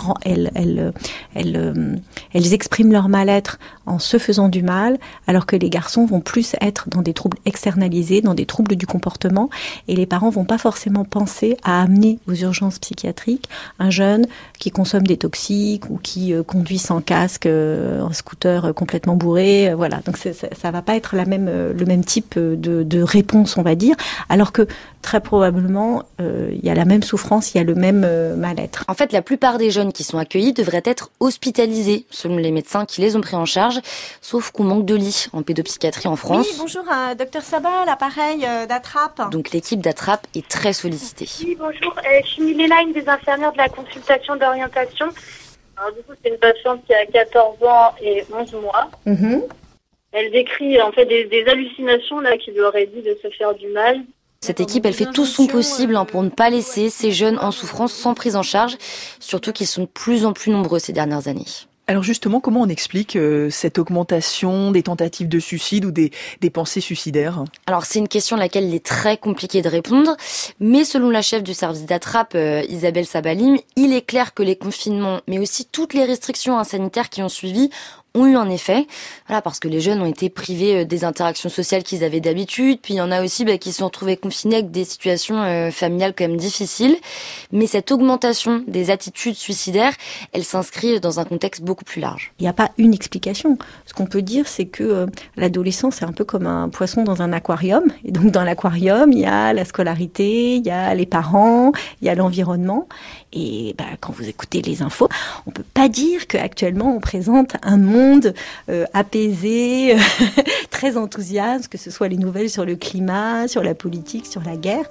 elles, 0.54 0.78
euh, 0.78 0.92
euh, 1.36 1.96
elles 2.32 2.54
expriment 2.54 2.92
leur 2.92 3.08
mal-être 3.08 3.58
en 3.90 3.98
se 3.98 4.18
faisant 4.18 4.48
du 4.48 4.62
mal, 4.62 4.98
alors 5.26 5.46
que 5.46 5.56
les 5.56 5.70
garçons 5.70 6.06
vont 6.06 6.20
plus 6.20 6.54
être 6.60 6.88
dans 6.88 7.02
des 7.02 7.14
troubles 7.14 7.38
externalisés, 7.44 8.20
dans 8.20 8.34
des 8.34 8.46
troubles 8.46 8.76
du 8.76 8.86
comportement, 8.86 9.50
et 9.88 9.96
les 9.96 10.06
parents 10.06 10.30
vont 10.30 10.44
pas 10.44 10.58
forcément 10.58 11.04
penser 11.04 11.56
à 11.62 11.82
amener 11.82 12.18
aux 12.26 12.34
urgences 12.34 12.78
psychiatriques 12.78 13.48
un 13.78 13.90
jeune 13.90 14.26
qui 14.58 14.70
consomme 14.70 15.06
des 15.06 15.16
toxiques 15.16 15.90
ou 15.90 15.98
qui 16.02 16.32
euh, 16.32 16.42
conduit 16.42 16.78
sans 16.78 17.00
casque, 17.00 17.46
euh, 17.46 18.00
en 18.00 18.12
scooter 18.12 18.66
euh, 18.66 18.72
complètement 18.72 19.16
bourré, 19.16 19.70
euh, 19.70 19.76
voilà. 19.76 20.00
Donc 20.04 20.16
ça, 20.16 20.30
ça 20.32 20.70
va 20.70 20.82
pas 20.82 20.96
être 20.96 21.16
le 21.16 21.84
même 21.86 22.04
type 22.04 22.38
de, 22.38 22.82
de 22.82 23.02
réponse, 23.02 23.56
on 23.56 23.62
va 23.62 23.74
dire, 23.74 23.96
alors 24.28 24.52
que 24.52 24.66
très 25.02 25.20
probablement 25.20 26.02
euh, 26.20 26.50
il 26.52 26.64
y 26.64 26.70
a 26.70 26.74
la 26.74 26.84
même 26.84 27.02
souffrance, 27.02 27.54
il 27.54 27.58
y 27.58 27.60
a 27.60 27.64
le 27.64 27.74
même 27.74 28.04
euh, 28.04 28.36
mal-être. 28.36 28.84
En 28.88 28.94
fait, 28.94 29.12
la 29.12 29.22
plupart 29.22 29.58
des 29.58 29.70
jeunes 29.70 29.92
qui 29.92 30.04
sont 30.04 30.18
accueillis 30.18 30.52
devraient 30.52 30.82
être 30.84 31.10
hospitalisés, 31.20 32.06
selon 32.10 32.36
les 32.36 32.50
médecins 32.50 32.84
qui 32.86 33.00
les 33.00 33.16
ont 33.16 33.20
pris 33.20 33.36
en 33.36 33.46
charge, 33.46 33.80
sauf 34.20 34.50
qu'on 34.50 34.64
manque 34.64 34.84
de 34.84 34.94
lits 34.94 35.26
en 35.32 35.42
pédopsychiatrie 35.42 36.08
en 36.08 36.16
France. 36.16 36.46
Oui, 36.50 36.56
bonjour, 36.58 36.84
euh, 36.90 37.14
docteur 37.14 37.42
Sabat, 37.42 37.84
l'appareil 37.86 38.44
euh, 38.46 38.66
d'attrape. 38.66 39.30
Donc 39.30 39.50
l'équipe 39.52 39.80
d'Attrape 39.80 40.26
est 40.34 40.46
très 40.46 40.72
sollicitée. 40.72 41.28
Oui, 41.44 41.56
bonjour. 41.58 41.94
Euh, 41.98 42.20
je 42.24 42.28
suis 42.28 42.42
Milena, 42.42 42.82
une 42.82 42.92
des 42.92 43.08
infirmières 43.08 43.52
de 43.52 43.58
la 43.58 43.68
consultation 43.68 44.36
d'orientation. 44.36 45.06
Alors, 45.76 45.92
du 45.94 46.02
coup, 46.02 46.12
c'est 46.22 46.30
une 46.30 46.38
patiente 46.38 46.84
qui 46.86 46.92
a 46.92 47.06
14 47.06 47.62
ans 47.62 47.94
et 48.02 48.24
11 48.32 48.52
mois. 48.54 48.90
Elle 50.12 50.32
décrit 50.32 50.80
en 50.82 50.90
fait 50.90 51.06
des, 51.06 51.24
des 51.26 51.44
hallucinations 51.46 52.18
là 52.18 52.36
qui 52.36 52.50
lui 52.50 52.60
auraient 52.60 52.86
dit 52.86 53.00
de 53.00 53.16
se 53.22 53.30
faire 53.30 53.54
du 53.54 53.68
mal. 53.68 54.00
Cette 54.42 54.60
équipe, 54.60 54.86
elle 54.86 54.94
fait 54.94 55.10
tout 55.12 55.26
son 55.26 55.46
possible 55.46 55.94
hein, 55.96 56.06
pour 56.06 56.22
ne 56.22 56.30
pas 56.30 56.48
laisser 56.48 56.88
ces 56.88 57.12
jeunes 57.12 57.38
en 57.40 57.50
souffrance 57.50 57.92
sans 57.92 58.14
prise 58.14 58.36
en 58.36 58.42
charge, 58.42 58.78
surtout 59.18 59.52
qu'ils 59.52 59.66
sont 59.66 59.82
de 59.82 59.86
plus 59.86 60.24
en 60.24 60.32
plus 60.32 60.50
nombreux 60.50 60.78
ces 60.78 60.94
dernières 60.94 61.28
années. 61.28 61.44
Alors 61.86 62.04
justement, 62.04 62.40
comment 62.40 62.62
on 62.62 62.68
explique 62.68 63.16
euh, 63.16 63.50
cette 63.50 63.78
augmentation 63.78 64.70
des 64.70 64.84
tentatives 64.84 65.28
de 65.28 65.40
suicide 65.40 65.84
ou 65.84 65.90
des, 65.90 66.12
des 66.40 66.48
pensées 66.48 66.80
suicidaires? 66.80 67.44
Alors 67.66 67.84
c'est 67.84 67.98
une 67.98 68.08
question 68.08 68.36
à 68.36 68.38
laquelle 68.38 68.64
il 68.64 68.74
est 68.74 68.86
très 68.86 69.18
compliqué 69.18 69.60
de 69.60 69.68
répondre, 69.68 70.16
mais 70.58 70.84
selon 70.84 71.10
la 71.10 71.20
chef 71.20 71.42
du 71.42 71.52
service 71.52 71.84
d'attrape, 71.84 72.34
euh, 72.36 72.62
Isabelle 72.68 73.06
Sabalim, 73.06 73.58
il 73.76 73.92
est 73.92 74.06
clair 74.06 74.32
que 74.34 74.42
les 74.42 74.56
confinements, 74.56 75.20
mais 75.26 75.38
aussi 75.38 75.66
toutes 75.66 75.92
les 75.92 76.04
restrictions 76.04 76.58
hein, 76.58 76.64
sanitaires 76.64 77.10
qui 77.10 77.22
ont 77.22 77.28
suivi, 77.28 77.70
ont 78.14 78.26
eu 78.26 78.36
un 78.36 78.48
effet. 78.48 78.86
Voilà, 79.26 79.42
parce 79.42 79.60
que 79.60 79.68
les 79.68 79.80
jeunes 79.80 80.02
ont 80.02 80.06
été 80.06 80.30
privés 80.30 80.80
euh, 80.80 80.84
des 80.84 81.04
interactions 81.04 81.48
sociales 81.48 81.82
qu'ils 81.82 82.04
avaient 82.04 82.20
d'habitude. 82.20 82.80
Puis 82.82 82.94
il 82.94 82.96
y 82.96 83.00
en 83.00 83.10
a 83.10 83.22
aussi 83.22 83.44
bah, 83.44 83.58
qui 83.58 83.72
se 83.72 83.78
sont 83.78 83.86
retrouvés 83.86 84.16
confinés 84.16 84.56
avec 84.56 84.70
des 84.70 84.84
situations 84.84 85.40
euh, 85.42 85.70
familiales 85.70 86.14
quand 86.16 86.26
même 86.26 86.36
difficiles. 86.36 86.96
Mais 87.52 87.66
cette 87.66 87.92
augmentation 87.92 88.64
des 88.66 88.90
attitudes 88.90 89.36
suicidaires, 89.36 89.92
elle 90.32 90.44
s'inscrit 90.44 91.00
dans 91.00 91.20
un 91.20 91.24
contexte 91.24 91.62
beaucoup 91.62 91.84
plus 91.84 92.00
large. 92.00 92.32
Il 92.38 92.42
n'y 92.42 92.48
a 92.48 92.52
pas 92.52 92.70
une 92.78 92.94
explication. 92.94 93.58
Ce 93.86 93.94
qu'on 93.94 94.06
peut 94.06 94.22
dire, 94.22 94.48
c'est 94.48 94.66
que 94.66 94.82
euh, 94.82 95.06
l'adolescence, 95.36 95.96
c'est 95.96 96.04
un 96.04 96.12
peu 96.12 96.24
comme 96.24 96.46
un 96.46 96.68
poisson 96.68 97.04
dans 97.04 97.22
un 97.22 97.32
aquarium. 97.32 97.84
Et 98.04 98.12
donc, 98.12 98.32
dans 98.32 98.42
l'aquarium, 98.42 99.12
il 99.12 99.20
y 99.20 99.26
a 99.26 99.52
la 99.52 99.64
scolarité, 99.64 100.56
il 100.56 100.66
y 100.66 100.70
a 100.70 100.94
les 100.94 101.06
parents, 101.06 101.72
il 102.00 102.06
y 102.06 102.10
a 102.10 102.14
l'environnement. 102.14 102.88
Et 103.32 103.74
bah, 103.78 103.84
quand 104.00 104.12
vous 104.12 104.28
écoutez 104.28 104.62
les 104.62 104.82
infos, 104.82 105.08
on 105.46 105.52
peut 105.52 105.64
pas 105.74 105.88
dire 105.88 106.26
qu'actuellement, 106.26 106.96
on 106.96 107.00
présente 107.00 107.52
un 107.62 107.76
monde 107.76 107.99
euh, 108.68 108.84
apaisé, 108.94 109.96
très 110.70 110.96
enthousiaste, 110.96 111.68
que 111.68 111.78
ce 111.78 111.90
soit 111.90 112.08
les 112.08 112.16
nouvelles 112.16 112.50
sur 112.50 112.64
le 112.64 112.76
climat, 112.76 113.48
sur 113.48 113.62
la 113.62 113.74
politique, 113.74 114.26
sur 114.26 114.42
la 114.42 114.56
guerre. 114.56 114.84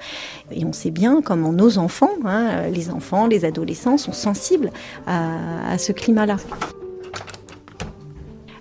Et 0.51 0.65
on 0.65 0.73
sait 0.73 0.91
bien 0.91 1.21
comment 1.21 1.51
nos 1.51 1.77
enfants, 1.77 2.11
hein, 2.25 2.67
les 2.71 2.89
enfants, 2.89 3.27
les 3.27 3.45
adolescents, 3.45 3.97
sont 3.97 4.13
sensibles 4.13 4.71
à, 5.07 5.77
ce 5.77 5.91
climat-là. 5.91 6.37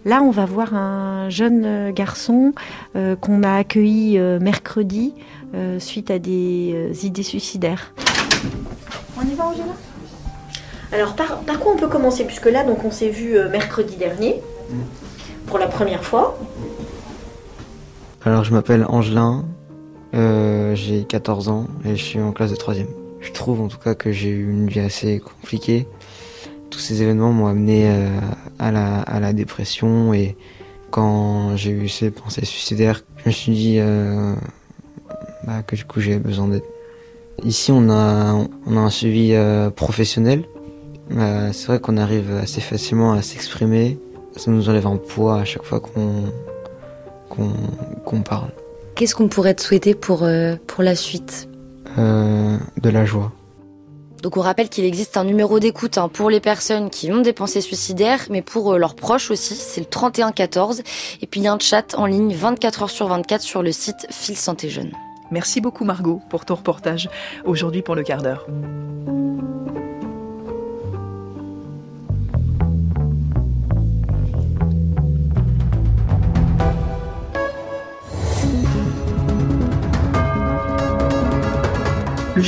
Là, 0.05 0.23
on 0.23 0.31
va 0.31 0.47
voir 0.47 0.75
un 0.75 1.29
jeune 1.29 1.91
garçon 1.93 2.53
euh, 2.97 3.17
qu'on 3.17 3.43
a 3.43 3.57
accueilli 3.57 4.19
euh, 4.19 4.39
mercredi 4.41 5.15
suite 5.79 6.11
à 6.11 6.19
des 6.19 6.91
idées 7.05 7.23
suicidaires. 7.23 7.95
On 9.19 9.27
y 9.27 9.35
va, 9.35 9.47
Angela 9.47 9.73
Alors, 10.93 11.15
par, 11.15 11.41
par 11.41 11.59
quoi 11.61 11.73
on 11.73 11.77
peut 11.77 11.89
commencer 11.89 12.25
Puisque 12.25 12.47
là, 12.47 12.65
donc, 12.65 12.85
on 12.85 12.91
s'est 12.91 13.11
vu 13.11 13.37
euh, 13.37 13.51
mercredi 13.51 13.97
dernier, 13.97 14.41
pour 15.47 15.59
la 15.59 15.67
première 15.67 16.05
fois. 16.05 16.39
Alors 18.25 18.45
je 18.45 18.53
m'appelle 18.53 18.85
Angelin, 18.89 19.45
euh, 20.15 20.75
j'ai 20.75 21.05
14 21.05 21.49
ans 21.49 21.67
et 21.85 21.97
je 21.97 22.05
suis 22.05 22.21
en 22.21 22.33
classe 22.33 22.51
de 22.51 22.57
3 22.57 22.75
Je 23.21 23.33
trouve 23.33 23.61
en 23.61 23.69
tout 23.69 23.79
cas 23.79 23.95
que 23.95 24.13
j'ai 24.13 24.29
eu 24.29 24.51
une 24.51 24.69
vie 24.69 24.81
assez 24.81 25.21
compliquée. 25.21 25.87
Tous 26.69 26.81
ces 26.81 27.03
événements 27.03 27.33
m'ont 27.33 27.47
amené 27.47 27.89
euh, 27.89 28.09
à, 28.59 28.73
la, 28.73 29.01
à 29.01 29.21
la 29.21 29.33
dépression 29.33 30.13
et 30.13 30.37
quand 30.91 31.57
j'ai 31.57 31.71
eu 31.71 31.89
ces 31.89 32.11
pensées 32.11 32.45
suicidaires, 32.45 33.03
je 33.17 33.29
me 33.29 33.33
suis 33.33 33.53
dit 33.53 33.79
bah, 35.45 35.63
que 35.67 35.77
du 35.77 35.85
coup 35.85 36.01
j'avais 36.01 36.19
besoin 36.19 36.49
d'aide. 36.49 36.65
Ici 37.45 37.73
on 37.73 37.89
a, 37.89 38.35
on 38.67 38.77
a 38.77 38.81
un 38.81 38.91
suivi 38.91 39.35
professionnel. 39.75 40.45
Euh, 41.13 41.51
c'est 41.53 41.67
vrai 41.67 41.81
qu'on 41.81 41.97
arrive 41.97 42.33
assez 42.43 42.61
facilement 42.61 43.13
à 43.13 43.23
s'exprimer. 43.23 43.99
Ça 44.37 44.51
nous 44.51 44.69
enlève 44.69 44.87
un 44.87 44.97
poids 44.97 45.41
à 45.41 45.45
chaque 45.45 45.65
fois 45.65 45.81
qu'on 45.81 46.33
parle. 48.23 48.51
Qu'est-ce 48.95 49.15
qu'on 49.15 49.29
pourrait 49.29 49.55
te 49.55 49.63
souhaiter 49.63 49.95
pour, 49.95 50.25
euh, 50.25 50.57
pour 50.67 50.83
la 50.83 50.97
suite? 50.97 51.49
Euh, 51.97 52.59
de 52.83 52.91
la 52.91 53.05
joie. 53.05 53.33
Donc 54.23 54.37
on 54.37 54.41
rappelle 54.41 54.69
qu'il 54.69 54.85
existe 54.85 55.17
un 55.17 55.25
numéro 55.25 55.61
d'écoute 55.61 55.99
hein, 55.99 56.09
pour 56.09 56.31
les 56.31 56.41
personnes 56.41 56.91
qui 56.91 57.13
ont 57.13 57.21
des 57.21 57.33
pensées 57.33 57.61
suicidaires, 57.61 58.27
mais 58.31 58.43
pour 58.43 58.73
euh, 58.73 58.79
leurs 58.79 58.95
proches 58.95 59.31
aussi, 59.31 59.55
c'est 59.55 59.81
le 59.81 59.87
3114. 59.87 60.83
Et 61.23 61.27
puis 61.27 61.41
il 61.41 61.45
y 61.45 61.47
a 61.47 61.53
un 61.53 61.59
chat 61.59 61.95
en 61.97 62.07
ligne 62.07 62.35
24 62.35 62.83
heures 62.83 62.91
sur 62.91 63.07
24 63.07 63.41
sur 63.41 63.63
le 63.63 63.73
site 63.73 64.07
Fil 64.11 64.37
Santé 64.37 64.69
Jeune. 64.69 64.91
Merci 65.31 65.61
beaucoup 65.61 65.85
Margot 65.85 66.21
pour 66.31 66.45
ton 66.45 66.57
reportage 66.57 67.09
aujourd'hui 67.45 67.83
pour 67.83 67.95
le 67.95 68.03
quart 68.03 68.23
d'heure. 68.23 68.47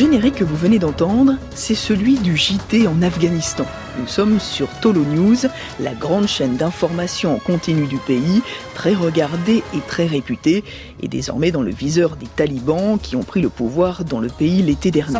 Générique 0.00 0.36
que 0.36 0.44
vous 0.44 0.56
venez 0.56 0.78
d'entendre, 0.78 1.34
c'est 1.54 1.74
celui 1.74 2.14
du 2.14 2.34
JT 2.34 2.88
en 2.88 3.02
Afghanistan. 3.02 3.66
Nous 3.98 4.06
sommes 4.06 4.40
sur 4.40 4.66
Tolo 4.80 5.02
News, 5.02 5.36
la 5.78 5.92
grande 5.92 6.26
chaîne 6.26 6.56
d'information 6.56 7.34
en 7.34 7.38
continu 7.38 7.86
du 7.86 7.98
pays, 7.98 8.40
très 8.74 8.94
regardée 8.94 9.62
et 9.74 9.80
très 9.86 10.06
réputée, 10.06 10.64
et 11.02 11.08
désormais 11.08 11.50
dans 11.50 11.60
le 11.60 11.70
viseur 11.70 12.16
des 12.16 12.28
talibans 12.28 12.98
qui 12.98 13.14
ont 13.14 13.22
pris 13.22 13.42
le 13.42 13.50
pouvoir 13.50 14.06
dans 14.06 14.20
le 14.20 14.28
pays 14.28 14.62
l'été 14.62 14.90
dernier. 14.90 15.18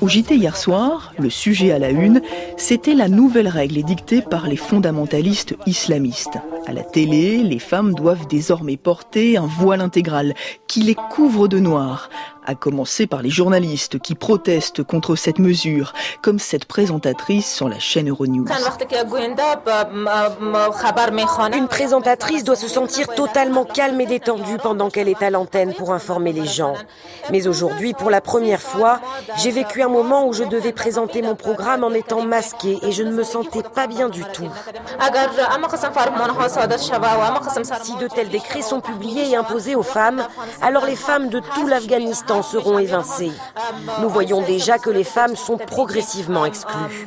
Au 0.00 0.08
JT 0.08 0.34
hier 0.34 0.56
soir, 0.56 1.12
le 1.16 1.30
sujet 1.30 1.70
à 1.70 1.78
la 1.78 1.90
une, 1.90 2.22
c'était 2.56 2.94
la 2.94 3.06
nouvelle 3.06 3.46
règle 3.46 3.78
édictée 3.78 4.20
par 4.20 4.48
les 4.48 4.56
fondamentalistes 4.56 5.54
islamistes. 5.64 6.38
À 6.66 6.72
la 6.72 6.82
télé, 6.82 7.42
les 7.42 7.58
femmes 7.58 7.92
doivent 7.92 8.26
désormais 8.26 8.78
porter 8.78 9.36
un 9.36 9.46
voile 9.46 9.82
intégral 9.82 10.34
qui 10.66 10.80
les 10.80 10.94
couvre 10.94 11.46
de 11.46 11.58
noir, 11.58 12.08
à 12.46 12.54
commencer 12.54 13.06
par 13.06 13.22
les 13.22 13.30
journalistes 13.30 13.98
qui 13.98 14.14
protestent 14.14 14.82
contre 14.82 15.16
cette 15.16 15.38
mesure, 15.38 15.92
comme 16.22 16.38
cette 16.38 16.64
présentatrice 16.64 17.52
sur 17.52 17.68
la 17.68 17.78
chaîne 17.78 18.10
Euronews. 18.10 18.46
Une 21.52 21.68
présentatrice 21.68 22.44
doit 22.44 22.56
se 22.56 22.68
sentir 22.68 23.08
totalement 23.14 23.64
calme 23.64 24.00
et 24.00 24.06
détendue 24.06 24.58
pendant 24.62 24.90
qu'elle 24.90 25.08
est 25.08 25.22
à 25.22 25.30
l'antenne 25.30 25.74
pour 25.74 25.92
informer 25.92 26.32
les 26.32 26.46
gens. 26.46 26.74
Mais 27.30 27.46
aujourd'hui, 27.46 27.94
pour 27.94 28.10
la 28.10 28.20
première 28.20 28.60
fois, 28.60 29.00
j'ai 29.38 29.50
vécu 29.50 29.82
un 29.82 29.88
moment 29.88 30.26
où 30.26 30.32
je 30.32 30.44
devais 30.44 30.72
présenter 30.72 31.22
mon 31.22 31.34
programme 31.34 31.84
en 31.84 31.90
étant 31.90 32.22
masquée 32.22 32.78
et 32.82 32.92
je 32.92 33.02
ne 33.02 33.12
me 33.12 33.22
sentais 33.22 33.62
pas 33.62 33.86
bien 33.86 34.08
du 34.08 34.24
tout. 34.32 34.48
Si 37.82 37.96
de 37.96 38.08
tels 38.08 38.28
décrets 38.28 38.62
sont 38.62 38.80
publiés 38.80 39.30
et 39.30 39.36
imposés 39.36 39.74
aux 39.74 39.82
femmes, 39.82 40.26
alors 40.62 40.86
les 40.86 40.96
femmes 40.96 41.28
de 41.28 41.40
tout 41.54 41.66
l'Afghanistan 41.66 42.33
seront 42.42 42.78
évincées. 42.78 43.32
Nous 44.00 44.08
voyons 44.08 44.42
déjà 44.42 44.78
que 44.78 44.90
les 44.90 45.04
femmes 45.04 45.36
sont 45.36 45.56
progressivement 45.56 46.46
exclues. 46.46 47.06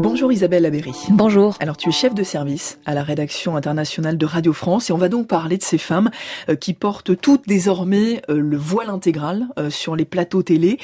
Bonjour 0.00 0.30
Isabelle 0.30 0.62
Labéry. 0.62 0.92
Bonjour. 1.10 1.56
Alors 1.58 1.76
tu 1.76 1.88
es 1.88 1.92
chef 1.92 2.14
de 2.14 2.22
service 2.22 2.78
à 2.86 2.94
la 2.94 3.02
rédaction 3.02 3.56
internationale 3.56 4.16
de 4.16 4.26
Radio 4.26 4.52
France 4.52 4.90
et 4.90 4.92
on 4.92 4.96
va 4.96 5.08
donc 5.08 5.26
parler 5.26 5.58
de 5.58 5.62
ces 5.64 5.76
femmes 5.76 6.10
euh, 6.48 6.54
qui 6.54 6.72
portent 6.72 7.20
toutes 7.20 7.48
désormais 7.48 8.22
euh, 8.30 8.38
le 8.38 8.56
voile 8.56 8.90
intégral 8.90 9.48
euh, 9.58 9.70
sur 9.70 9.96
les 9.96 10.04
plateaux 10.04 10.44
télé. 10.44 10.78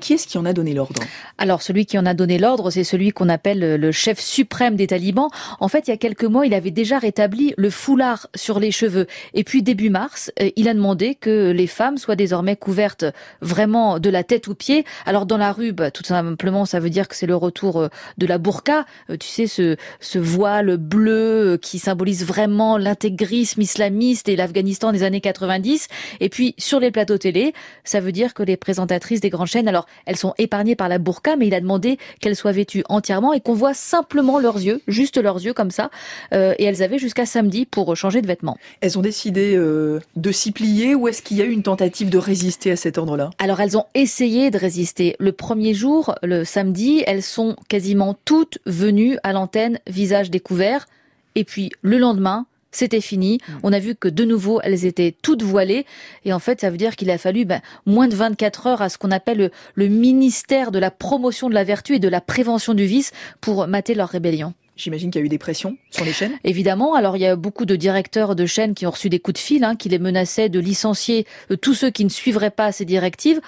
Qui 0.00 0.14
est-ce 0.14 0.26
qui 0.26 0.38
en 0.38 0.46
a 0.46 0.54
donné 0.54 0.72
l'ordre? 0.72 1.02
Alors 1.36 1.60
celui 1.60 1.84
qui 1.84 1.98
en 1.98 2.06
a 2.06 2.14
donné 2.14 2.38
l'ordre, 2.38 2.70
c'est 2.70 2.84
celui 2.84 3.10
qu'on 3.10 3.28
appelle 3.28 3.76
le 3.76 3.92
chef 3.92 4.18
suprême 4.18 4.76
des 4.76 4.86
talibans. 4.86 5.28
En 5.60 5.68
fait, 5.68 5.86
il 5.86 5.90
y 5.90 5.94
a 5.94 5.98
quelques 5.98 6.24
mois, 6.24 6.46
il 6.46 6.54
avait 6.54 6.70
déjà 6.70 6.98
rétabli 6.98 7.52
le 7.58 7.68
foulard 7.68 8.28
sur 8.34 8.60
les 8.60 8.70
cheveux. 8.70 9.06
Et 9.34 9.44
puis 9.44 9.62
début 9.62 9.90
mars, 9.90 10.32
il 10.56 10.68
a 10.68 10.74
demandé 10.74 11.16
que 11.16 11.50
les 11.50 11.66
femmes 11.66 11.98
soient 11.98 12.16
désormais 12.16 12.56
couvertes 12.56 13.04
vraiment 13.42 13.98
de 13.98 14.08
la 14.08 14.24
tête 14.24 14.48
aux 14.48 14.54
pieds. 14.54 14.86
Alors 15.04 15.26
dans 15.26 15.36
la 15.36 15.52
rue, 15.52 15.72
bah, 15.72 15.90
tout 15.90 16.04
simplement, 16.04 16.64
ça 16.64 16.80
veut 16.80 16.90
dire 16.90 17.08
que 17.08 17.14
c'est 17.14 17.26
le 17.26 17.36
retour 17.36 17.88
de 18.16 18.26
la 18.26 18.38
burqa, 18.54 18.86
euh, 19.10 19.16
tu 19.16 19.26
sais, 19.26 19.46
ce, 19.46 19.76
ce 20.00 20.18
voile 20.18 20.76
bleu 20.76 21.54
euh, 21.54 21.56
qui 21.56 21.80
symbolise 21.80 22.24
vraiment 22.24 22.78
l'intégrisme 22.78 23.60
islamiste 23.60 24.28
et 24.28 24.36
l'Afghanistan 24.36 24.92
des 24.92 25.02
années 25.02 25.20
90. 25.20 25.88
Et 26.20 26.28
puis 26.28 26.54
sur 26.56 26.78
les 26.78 26.92
plateaux 26.92 27.18
télé, 27.18 27.52
ça 27.82 28.00
veut 28.00 28.12
dire 28.12 28.32
que 28.32 28.42
les 28.42 28.56
présentatrices 28.56 29.20
des 29.20 29.30
grandes 29.30 29.48
chaînes, 29.48 29.66
alors 29.66 29.86
elles 30.06 30.16
sont 30.16 30.34
épargnées 30.38 30.76
par 30.76 30.88
la 30.88 30.98
burqa, 30.98 31.36
mais 31.36 31.48
il 31.48 31.54
a 31.54 31.60
demandé 31.60 31.98
qu'elles 32.20 32.36
soient 32.36 32.52
vêtues 32.52 32.84
entièrement 32.88 33.32
et 33.32 33.40
qu'on 33.40 33.54
voit 33.54 33.74
simplement 33.74 34.38
leurs 34.38 34.58
yeux, 34.58 34.82
juste 34.86 35.16
leurs 35.16 35.42
yeux 35.42 35.52
comme 35.52 35.70
ça. 35.70 35.90
Euh, 36.32 36.54
et 36.58 36.64
elles 36.64 36.82
avaient 36.82 36.98
jusqu'à 36.98 37.26
samedi 37.26 37.66
pour 37.66 37.96
changer 37.96 38.22
de 38.22 38.26
vêtements. 38.26 38.56
Elles 38.80 38.98
ont 38.98 39.02
décidé 39.02 39.56
euh, 39.56 39.98
de 40.14 40.30
s'y 40.30 40.52
plier 40.52 40.94
ou 40.94 41.08
est-ce 41.08 41.22
qu'il 41.22 41.36
y 41.38 41.42
a 41.42 41.44
eu 41.44 41.50
une 41.50 41.64
tentative 41.64 42.08
de 42.08 42.18
résister 42.18 42.70
à 42.70 42.76
cet 42.76 42.98
ordre-là 42.98 43.30
Alors 43.38 43.60
elles 43.60 43.76
ont 43.76 43.86
essayé 43.94 44.50
de 44.50 44.58
résister. 44.58 45.16
Le 45.18 45.32
premier 45.32 45.74
jour, 45.74 46.14
le 46.22 46.44
samedi, 46.44 47.02
elles 47.06 47.22
sont 47.22 47.56
quasiment 47.68 48.14
toutes 48.24 48.43
venues 48.66 49.18
à 49.22 49.32
l'antenne, 49.32 49.78
visage 49.86 50.30
découvert. 50.30 50.86
Et 51.34 51.44
puis 51.44 51.70
le 51.82 51.98
lendemain, 51.98 52.46
c'était 52.74 53.00
fini. 53.00 53.38
On 53.62 53.72
a 53.72 53.78
vu 53.78 53.94
que 53.94 54.08
de 54.08 54.24
nouveau, 54.24 54.60
elles 54.62 54.84
étaient 54.84 55.14
toutes 55.22 55.42
voilées. 55.42 55.86
Et 56.24 56.32
en 56.32 56.38
fait, 56.38 56.60
ça 56.60 56.70
veut 56.70 56.76
dire 56.76 56.96
qu'il 56.96 57.10
a 57.10 57.18
fallu 57.18 57.44
ben, 57.44 57.60
moins 57.86 58.08
de 58.08 58.16
24 58.16 58.66
heures 58.66 58.82
à 58.82 58.88
ce 58.88 58.98
qu'on 58.98 59.10
appelle 59.10 59.38
le, 59.38 59.50
le 59.74 59.88
ministère 59.88 60.72
de 60.72 60.78
la 60.78 60.90
promotion 60.90 61.48
de 61.48 61.54
la 61.54 61.64
vertu 61.64 61.94
et 61.94 61.98
de 62.00 62.08
la 62.08 62.20
prévention 62.20 62.74
du 62.74 62.84
vice 62.84 63.12
pour 63.40 63.66
mater 63.68 63.94
leur 63.94 64.08
rébellion. 64.08 64.54
J'imagine 64.76 65.10
qu'il 65.10 65.20
y 65.20 65.22
a 65.22 65.26
eu 65.26 65.28
des 65.28 65.38
pressions 65.38 65.76
sur 65.90 66.04
les 66.04 66.12
chaînes 66.12 66.32
Évidemment, 66.42 66.94
alors 66.94 67.16
il 67.16 67.20
y 67.20 67.26
a 67.26 67.36
beaucoup 67.36 67.64
de 67.64 67.76
directeurs 67.76 68.34
de 68.34 68.44
chaînes 68.44 68.74
qui 68.74 68.86
ont 68.86 68.90
reçu 68.90 69.08
des 69.08 69.20
coups 69.20 69.40
de 69.40 69.44
fil, 69.44 69.62
hein, 69.62 69.76
qui 69.76 69.88
les 69.88 70.00
menaçaient 70.00 70.48
de 70.48 70.58
licencier 70.58 71.26
euh, 71.52 71.56
tous 71.56 71.74
ceux 71.74 71.90
qui 71.90 72.04
ne 72.04 72.10
suivraient 72.10 72.50
pas 72.50 72.72
ces 72.72 72.84
directives. 72.84 73.40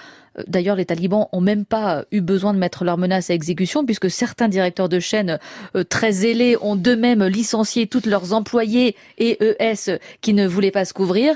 D'ailleurs, 0.47 0.75
les 0.75 0.85
talibans 0.85 1.27
ont 1.31 1.41
même 1.41 1.65
pas 1.65 2.05
eu 2.11 2.21
besoin 2.21 2.53
de 2.53 2.59
mettre 2.59 2.83
leurs 2.83 2.97
menaces 2.97 3.29
à 3.29 3.33
exécution, 3.33 3.85
puisque 3.85 4.11
certains 4.11 4.47
directeurs 4.47 4.89
de 4.89 4.99
chaînes 4.99 5.39
euh, 5.75 5.83
très 5.83 6.11
zélés 6.11 6.57
ont 6.61 6.75
d'eux-mêmes 6.75 7.25
licencié 7.25 7.87
toutes 7.87 8.05
leurs 8.05 8.33
employés 8.33 8.95
et 9.17 9.37
ES 9.41 9.97
qui 10.21 10.33
ne 10.33 10.47
voulaient 10.47 10.71
pas 10.71 10.85
se 10.85 10.93
couvrir. 10.93 11.35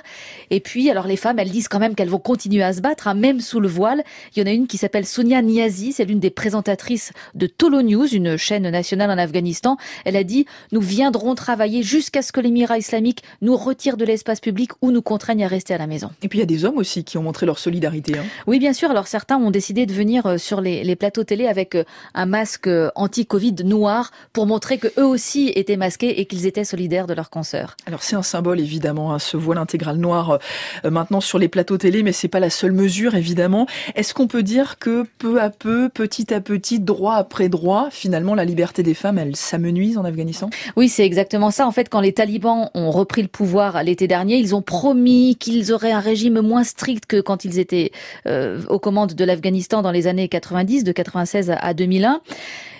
Et 0.51 0.59
puis, 0.59 0.89
alors 0.89 1.07
les 1.07 1.17
femmes, 1.17 1.39
elles 1.39 1.49
disent 1.49 1.67
quand 1.67 1.79
même 1.79 1.95
qu'elles 1.95 2.09
vont 2.09 2.19
continuer 2.19 2.63
à 2.63 2.73
se 2.73 2.81
battre, 2.81 3.07
hein, 3.07 3.15
même 3.15 3.39
sous 3.41 3.59
le 3.59 3.67
voile. 3.67 4.03
Il 4.35 4.39
y 4.39 4.43
en 4.43 4.45
a 4.45 4.51
une 4.53 4.67
qui 4.67 4.77
s'appelle 4.77 5.05
Sonia 5.05 5.41
Niazi, 5.41 5.93
c'est 5.93 6.05
l'une 6.05 6.19
des 6.19 6.29
présentatrices 6.29 7.11
de 7.33 7.47
Tolo 7.47 7.81
News, 7.81 8.07
une 8.13 8.37
chaîne 8.37 8.69
nationale 8.69 9.09
en 9.09 9.17
Afghanistan. 9.17 9.77
Elle 10.05 10.15
a 10.15 10.23
dit 10.23 10.45
«Nous 10.71 10.81
viendrons 10.81 11.33
travailler 11.33 11.81
jusqu'à 11.81 12.21
ce 12.21 12.31
que 12.31 12.39
l'émirat 12.39 12.77
islamique 12.77 13.23
nous 13.41 13.57
retire 13.57 13.97
de 13.97 14.05
l'espace 14.05 14.39
public 14.39 14.71
ou 14.81 14.91
nous 14.91 15.01
contraigne 15.01 15.43
à 15.43 15.47
rester 15.47 15.73
à 15.73 15.77
la 15.77 15.87
maison». 15.87 16.11
Et 16.21 16.27
puis 16.27 16.39
il 16.39 16.41
y 16.41 16.43
a 16.43 16.47
des 16.47 16.65
hommes 16.65 16.77
aussi 16.77 17.03
qui 17.03 17.17
ont 17.17 17.23
montré 17.23 17.45
leur 17.45 17.57
solidarité. 17.57 18.17
Hein. 18.17 18.25
Oui, 18.47 18.59
bien 18.59 18.73
sûr. 18.73 18.90
Sortir. 18.91 19.01
Alors 19.01 19.07
certains 19.07 19.37
ont 19.37 19.51
décidé 19.51 19.85
de 19.85 19.93
venir 19.93 20.25
euh, 20.25 20.37
sur 20.37 20.61
les, 20.61 20.83
les 20.83 20.95
plateaux 20.95 21.23
télé 21.23 21.47
avec 21.47 21.75
euh, 21.75 21.83
un 22.13 22.25
masque 22.25 22.69
anti-Covid 22.95 23.55
noir 23.63 24.11
pour 24.33 24.45
montrer 24.45 24.77
que 24.77 24.87
eux 24.99 25.05
aussi 25.05 25.51
étaient 25.55 25.77
masqués 25.77 26.19
et 26.19 26.25
qu'ils 26.25 26.45
étaient 26.45 26.63
solidaires 26.63 27.07
de 27.07 27.13
leurs 27.13 27.29
consoeurs. 27.29 27.75
Alors 27.85 28.03
c'est 28.03 28.15
un 28.15 28.23
symbole 28.23 28.59
évidemment, 28.59 29.13
hein, 29.13 29.19
ce 29.19 29.37
voile 29.37 29.57
intégral 29.57 29.97
noir 29.97 30.39
maintenant 30.83 31.21
sur 31.21 31.39
les 31.39 31.47
plateaux 31.47 31.77
télé, 31.77 32.03
mais 32.03 32.11
c'est 32.11 32.27
pas 32.27 32.39
la 32.39 32.49
seule 32.49 32.71
mesure 32.71 33.15
évidemment. 33.15 33.65
Est-ce 33.95 34.13
qu'on 34.13 34.27
peut 34.27 34.43
dire 34.43 34.77
que 34.79 35.05
peu 35.17 35.41
à 35.41 35.49
peu, 35.49 35.89
petit 35.89 36.33
à 36.33 36.41
petit, 36.41 36.79
droit 36.79 37.15
après 37.15 37.49
droit, 37.49 37.89
finalement 37.91 38.35
la 38.35 38.45
liberté 38.45 38.83
des 38.83 38.93
femmes, 38.93 39.17
elle 39.17 39.35
s'amenuise 39.35 39.97
en 39.97 40.05
Afghanistan? 40.05 40.49
Oui, 40.75 40.89
c'est 40.89 41.05
exactement 41.05 41.51
ça. 41.51 41.67
En 41.67 41.71
fait, 41.71 41.89
quand 41.89 42.01
les 42.01 42.13
talibans 42.13 42.69
ont 42.73 42.91
repris 42.91 43.21
le 43.21 43.27
pouvoir 43.27 43.83
l'été 43.83 44.07
dernier, 44.07 44.37
ils 44.37 44.55
ont 44.55 44.61
promis 44.61 45.35
qu'ils 45.37 45.73
auraient 45.73 45.91
un 45.91 45.99
régime 45.99 46.41
moins 46.41 46.63
strict 46.63 47.05
que 47.05 47.21
quand 47.21 47.45
ils 47.45 47.59
étaient 47.59 47.91
euh, 48.27 48.61
aux 48.69 48.79
commandes 48.81 49.13
de 49.13 49.23
l'Afghanistan 49.23 49.81
dans 49.81 49.91
les 49.91 50.07
années 50.07 50.27
90, 50.27 50.83
de 50.83 50.91
96 50.91 51.53
à 51.57 51.73
2001. 51.73 52.21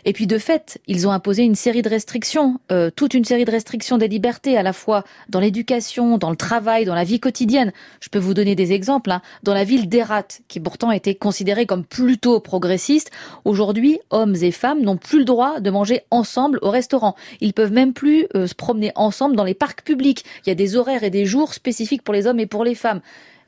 Et 0.06 0.14
puis 0.14 0.28
de 0.28 0.38
fait, 0.38 0.80
ils 0.88 1.08
ont 1.08 1.12
imposé 1.12 1.44
une 1.44 1.56
série 1.56 1.82
de 1.82 1.90
restrictions, 1.90 2.60
euh, 2.72 2.90
toute 2.94 3.14
une 3.14 3.24
série 3.24 3.46
de 3.46 3.52
restrictions 3.52 3.98
des 3.98 4.08
libertés, 4.08 4.58
à 4.58 4.64
la 4.64 4.74
fois 4.74 5.04
dans 5.30 5.40
l'éducation, 5.40 6.18
dans 6.18 6.30
le 6.30 6.36
travail, 6.36 6.86
dans 6.86 6.96
la 6.96 7.04
vie 7.04 7.20
quotidienne. 7.20 7.72
Je 8.00 8.10
peux 8.10 8.20
vous 8.20 8.34
donner 8.34 8.56
des 8.56 8.74
exemples. 8.74 9.12
Hein. 9.12 9.22
Dans 9.44 9.54
la 9.54 9.64
ville 9.64 9.90
d'Herat, 9.90 10.28
qui 10.48 10.60
pourtant 10.60 10.92
était 10.92 11.16
considérée 11.16 11.66
comme 11.66 11.84
plutôt 11.84 12.40
progressiste, 12.40 13.12
aujourd'hui, 13.46 14.00
hommes 14.10 14.36
et 14.42 14.52
femmes 14.52 14.82
n'ont 14.82 14.98
plus 14.98 15.20
le 15.20 15.26
droit 15.26 15.60
de 15.60 15.70
manger 15.70 16.02
ensemble 16.10 16.60
au 16.62 16.72
restaurant. 16.72 17.16
Ils 17.40 17.54
peuvent 17.54 17.72
même 17.72 17.94
plus 17.94 18.28
euh, 18.36 18.48
se 18.48 18.56
promener 18.56 18.92
ensemble 18.96 19.36
dans 19.36 19.44
les 19.44 19.54
parcs 19.54 19.84
publics. 19.84 20.26
Il 20.46 20.50
y 20.50 20.52
a 20.52 20.56
des 20.56 20.76
horaires 20.76 21.04
et 21.04 21.12
des 21.12 21.26
jours 21.26 21.54
spécifiques 21.54 22.04
pour 22.04 22.14
les 22.14 22.26
hommes 22.26 22.40
et 22.40 22.48
pour 22.48 22.64
les 22.64 22.76
femmes. 22.76 23.02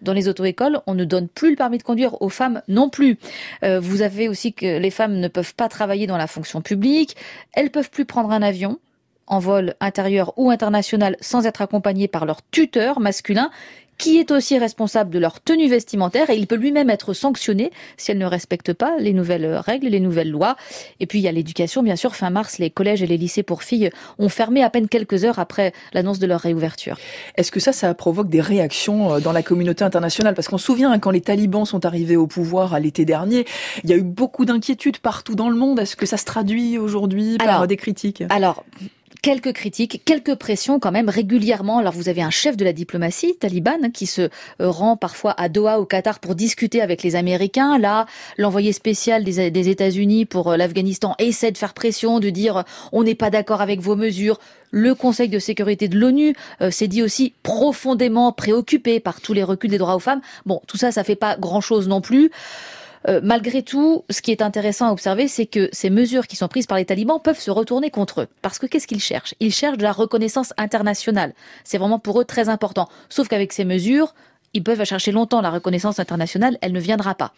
Dans 0.03 0.13
les 0.13 0.27
auto-écoles, 0.27 0.81
on 0.85 0.93
ne 0.93 1.05
donne 1.05 1.29
plus 1.29 1.51
le 1.51 1.55
permis 1.55 1.77
de 1.77 1.83
conduire 1.83 2.21
aux 2.21 2.29
femmes 2.29 2.61
non 2.67 2.89
plus. 2.89 3.17
Euh, 3.63 3.79
vous 3.79 4.01
avez 4.01 4.27
aussi 4.27 4.53
que 4.53 4.77
les 4.77 4.91
femmes 4.91 5.19
ne 5.19 5.27
peuvent 5.27 5.55
pas 5.55 5.69
travailler 5.69 6.07
dans 6.07 6.17
la 6.17 6.27
fonction 6.27 6.61
publique. 6.61 7.15
Elles 7.53 7.71
peuvent 7.71 7.89
plus 7.89 8.05
prendre 8.05 8.31
un 8.31 8.41
avion 8.41 8.79
en 9.27 9.39
vol 9.39 9.75
intérieur 9.79 10.33
ou 10.37 10.51
international 10.51 11.15
sans 11.21 11.45
être 11.45 11.61
accompagnées 11.61 12.09
par 12.09 12.25
leur 12.25 12.41
tuteur 12.51 12.99
masculin 12.99 13.49
qui 13.97 14.17
est 14.17 14.31
aussi 14.31 14.57
responsable 14.57 15.09
de 15.09 15.19
leur 15.19 15.41
tenue 15.41 15.67
vestimentaire 15.67 16.29
et 16.29 16.35
il 16.35 16.47
peut 16.47 16.55
lui-même 16.55 16.89
être 16.89 17.13
sanctionné 17.13 17.71
si 17.97 18.11
elle 18.11 18.17
ne 18.17 18.25
respecte 18.25 18.73
pas 18.73 18.95
les 18.99 19.13
nouvelles 19.13 19.55
règles, 19.55 19.87
les 19.87 19.99
nouvelles 19.99 20.29
lois. 20.29 20.55
Et 20.99 21.05
puis 21.05 21.19
il 21.19 21.21
y 21.21 21.27
a 21.27 21.31
l'éducation, 21.31 21.83
bien 21.83 21.95
sûr. 21.95 22.15
Fin 22.15 22.29
mars, 22.29 22.57
les 22.57 22.69
collèges 22.69 23.01
et 23.01 23.07
les 23.07 23.17
lycées 23.17 23.43
pour 23.43 23.63
filles 23.63 23.89
ont 24.19 24.29
fermé 24.29 24.63
à 24.63 24.69
peine 24.69 24.87
quelques 24.87 25.23
heures 25.25 25.39
après 25.39 25.73
l'annonce 25.93 26.19
de 26.19 26.27
leur 26.27 26.41
réouverture. 26.41 26.97
Est-ce 27.35 27.51
que 27.51 27.59
ça, 27.59 27.73
ça 27.73 27.93
provoque 27.93 28.29
des 28.29 28.41
réactions 28.41 29.13
euh, 29.13 29.19
dans 29.19 29.31
la 29.31 29.43
communauté 29.43 29.83
internationale? 29.83 30.33
Parce 30.35 30.47
qu'on 30.47 30.57
se 30.57 30.65
souvient, 30.65 30.91
hein, 30.91 30.99
quand 30.99 31.11
les 31.11 31.21
talibans 31.21 31.65
sont 31.65 31.85
arrivés 31.85 32.17
au 32.17 32.27
pouvoir 32.27 32.73
à 32.73 32.79
l'été 32.79 33.05
dernier, 33.05 33.45
il 33.83 33.89
y 33.89 33.93
a 33.93 33.97
eu 33.97 34.03
beaucoup 34.03 34.45
d'inquiétudes 34.45 34.97
partout 34.97 35.35
dans 35.35 35.49
le 35.49 35.55
monde. 35.55 35.79
Est-ce 35.79 35.95
que 35.95 36.05
ça 36.05 36.17
se 36.17 36.25
traduit 36.25 36.77
aujourd'hui 36.77 37.37
par 37.37 37.67
des 37.67 37.77
critiques? 37.77 38.23
Alors, 38.29 38.63
quelques 39.23 39.53
critiques, 39.53 40.03
quelques 40.05 40.35
pressions 40.35 40.79
quand 40.79 40.91
même 40.91 41.09
régulièrement. 41.09 41.79
Alors 41.79 41.93
vous 41.93 42.09
avez 42.09 42.21
un 42.21 42.29
chef 42.29 42.57
de 42.57 42.65
la 42.65 42.73
diplomatie 42.73 43.35
talibane 43.37 43.91
qui 43.91 44.05
se 44.05 44.23
euh, 44.23 44.29
rend 44.59 44.97
parfois 44.97 45.33
à 45.37 45.47
Doha 45.49 45.79
au 45.79 45.85
Qatar 45.85 46.19
pour 46.19 46.35
discuter 46.35 46.81
avec 46.81 47.01
les 47.03 47.15
Américains. 47.15 47.79
Là, 47.79 48.05
l'envoyé 48.37 48.73
spécial 48.73 49.23
des, 49.23 49.69
États-Unis 49.69 50.25
pour 50.25 50.51
euh, 50.51 50.57
l'Afghanistan 50.57 51.15
essaie 51.19 51.53
de 51.53 51.57
faire 51.57 51.73
pression, 51.73 52.19
de 52.19 52.29
dire 52.29 52.65
on 52.91 53.03
n'est 53.03 53.15
pas 53.15 53.29
d'accord 53.29 53.61
avec 53.61 53.79
vos 53.79 53.95
mesures. 53.95 54.39
Le 54.71 54.93
Conseil 54.93 55.29
de 55.29 55.39
sécurité 55.39 55.87
de 55.87 55.97
l'ONU 55.97 56.35
euh, 56.61 56.69
s'est 56.69 56.89
dit 56.89 57.01
aussi 57.01 57.33
profondément 57.43 58.33
préoccupé 58.33 58.99
par 58.99 59.21
tous 59.21 59.31
les 59.31 59.43
reculs 59.43 59.71
des 59.71 59.77
droits 59.77 59.95
aux 59.95 59.99
femmes. 59.99 60.21
Bon, 60.45 60.61
tout 60.67 60.77
ça, 60.77 60.91
ça 60.91 61.05
fait 61.05 61.15
pas 61.15 61.37
grand-chose 61.37 61.87
non 61.87 62.01
plus. 62.01 62.29
Euh, 63.07 63.19
malgré 63.23 63.63
tout, 63.63 64.05
ce 64.09 64.21
qui 64.21 64.31
est 64.31 64.41
intéressant 64.41 64.87
à 64.87 64.91
observer, 64.91 65.27
c'est 65.27 65.45
que 65.45 65.69
ces 65.71 65.89
mesures 65.89 66.27
qui 66.27 66.35
sont 66.35 66.47
prises 66.47 66.67
par 66.67 66.77
les 66.77 66.85
talibans 66.85 67.19
peuvent 67.21 67.39
se 67.39 67.51
retourner 67.51 67.89
contre 67.89 68.21
eux. 68.21 68.27
Parce 68.41 68.59
que 68.59 68.65
qu'est-ce 68.65 68.87
qu'ils 68.87 69.01
cherchent? 69.01 69.35
Ils 69.39 69.53
cherchent 69.53 69.77
de 69.77 69.83
la 69.83 69.91
reconnaissance 69.91 70.53
internationale. 70.57 71.33
C'est 71.63 71.77
vraiment 71.77 71.99
pour 71.99 72.19
eux 72.21 72.25
très 72.25 72.49
important. 72.49 72.87
Sauf 73.09 73.27
qu'avec 73.27 73.51
ces 73.53 73.65
mesures, 73.65 74.13
ils 74.53 74.63
peuvent 74.63 74.83
chercher 74.83 75.11
longtemps 75.11 75.41
la 75.41 75.49
reconnaissance 75.49 75.99
internationale, 75.99 76.57
elle 76.61 76.73
ne 76.73 76.79
viendra 76.79 77.15
pas. 77.15 77.33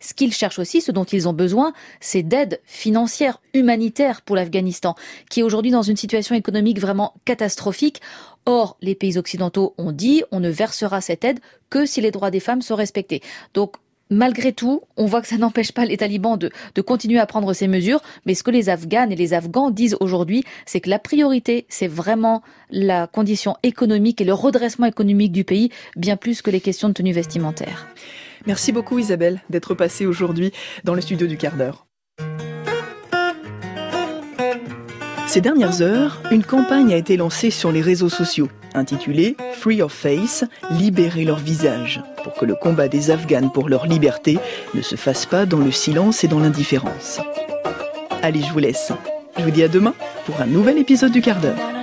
Ce 0.00 0.12
qu'ils 0.12 0.34
cherchent 0.34 0.58
aussi, 0.58 0.80
ce 0.80 0.92
dont 0.92 1.04
ils 1.04 1.26
ont 1.26 1.32
besoin, 1.32 1.72
c'est 2.00 2.22
d'aide 2.22 2.60
financière, 2.64 3.40
humanitaire 3.54 4.20
pour 4.20 4.36
l'Afghanistan, 4.36 4.94
qui 5.30 5.40
est 5.40 5.42
aujourd'hui 5.42 5.70
dans 5.70 5.82
une 5.82 5.96
situation 5.96 6.34
économique 6.34 6.78
vraiment 6.78 7.14
catastrophique. 7.24 8.02
Or, 8.44 8.76
les 8.82 8.94
pays 8.94 9.18
occidentaux 9.18 9.74
ont 9.78 9.92
dit, 9.92 10.22
on 10.30 10.40
ne 10.40 10.50
versera 10.50 11.00
cette 11.00 11.24
aide 11.24 11.40
que 11.70 11.86
si 11.86 12.00
les 12.00 12.10
droits 12.10 12.30
des 12.30 12.40
femmes 12.40 12.62
sont 12.62 12.76
respectés. 12.76 13.22
Donc, 13.54 13.76
malgré 14.10 14.52
tout, 14.52 14.82
on 14.96 15.06
voit 15.06 15.20
que 15.20 15.28
ça 15.28 15.36
n'empêche 15.38 15.72
pas 15.72 15.84
les 15.84 15.96
talibans 15.96 16.36
de, 16.36 16.50
continuer 16.82 17.18
à 17.18 17.26
prendre 17.26 17.52
ces 17.52 17.68
mesures. 17.68 18.00
Mais 18.26 18.34
ce 18.34 18.42
que 18.42 18.50
les 18.50 18.68
Afghanes 18.68 19.12
et 19.12 19.16
les 19.16 19.34
Afghans 19.34 19.70
disent 19.70 19.96
aujourd'hui, 20.00 20.44
c'est 20.66 20.80
que 20.80 20.90
la 20.90 20.98
priorité, 20.98 21.66
c'est 21.68 21.88
vraiment 21.88 22.42
la 22.70 23.06
condition 23.06 23.56
économique 23.62 24.20
et 24.20 24.24
le 24.24 24.34
redressement 24.34 24.86
économique 24.86 25.32
du 25.32 25.44
pays, 25.44 25.70
bien 25.96 26.16
plus 26.16 26.42
que 26.42 26.50
les 26.50 26.60
questions 26.60 26.88
de 26.88 26.94
tenue 26.94 27.12
vestimentaire. 27.12 27.88
Merci 28.46 28.72
beaucoup 28.72 28.98
Isabelle 28.98 29.42
d'être 29.50 29.74
passée 29.74 30.06
aujourd'hui 30.06 30.52
dans 30.84 30.94
le 30.94 31.00
studio 31.00 31.26
du 31.26 31.36
quart 31.36 31.56
d'heure. 31.56 31.87
Ces 35.28 35.42
dernières 35.42 35.82
heures, 35.82 36.22
une 36.30 36.42
campagne 36.42 36.90
a 36.90 36.96
été 36.96 37.18
lancée 37.18 37.50
sur 37.50 37.70
les 37.70 37.82
réseaux 37.82 38.08
sociaux, 38.08 38.48
intitulée 38.72 39.36
Free 39.52 39.76
Your 39.76 39.92
Face, 39.92 40.42
libérer 40.70 41.24
leur 41.26 41.36
visage, 41.36 42.02
pour 42.24 42.32
que 42.32 42.46
le 42.46 42.54
combat 42.54 42.88
des 42.88 43.10
Afghanes 43.10 43.52
pour 43.52 43.68
leur 43.68 43.86
liberté 43.86 44.38
ne 44.72 44.80
se 44.80 44.96
fasse 44.96 45.26
pas 45.26 45.44
dans 45.44 45.58
le 45.58 45.70
silence 45.70 46.24
et 46.24 46.28
dans 46.28 46.40
l'indifférence. 46.40 47.20
Allez, 48.22 48.40
je 48.40 48.50
vous 48.54 48.58
laisse. 48.58 48.90
Je 49.36 49.44
vous 49.44 49.50
dis 49.50 49.62
à 49.62 49.68
demain 49.68 49.92
pour 50.24 50.40
un 50.40 50.46
nouvel 50.46 50.78
épisode 50.78 51.12
du 51.12 51.20
quart 51.20 51.40
d'heure. 51.40 51.77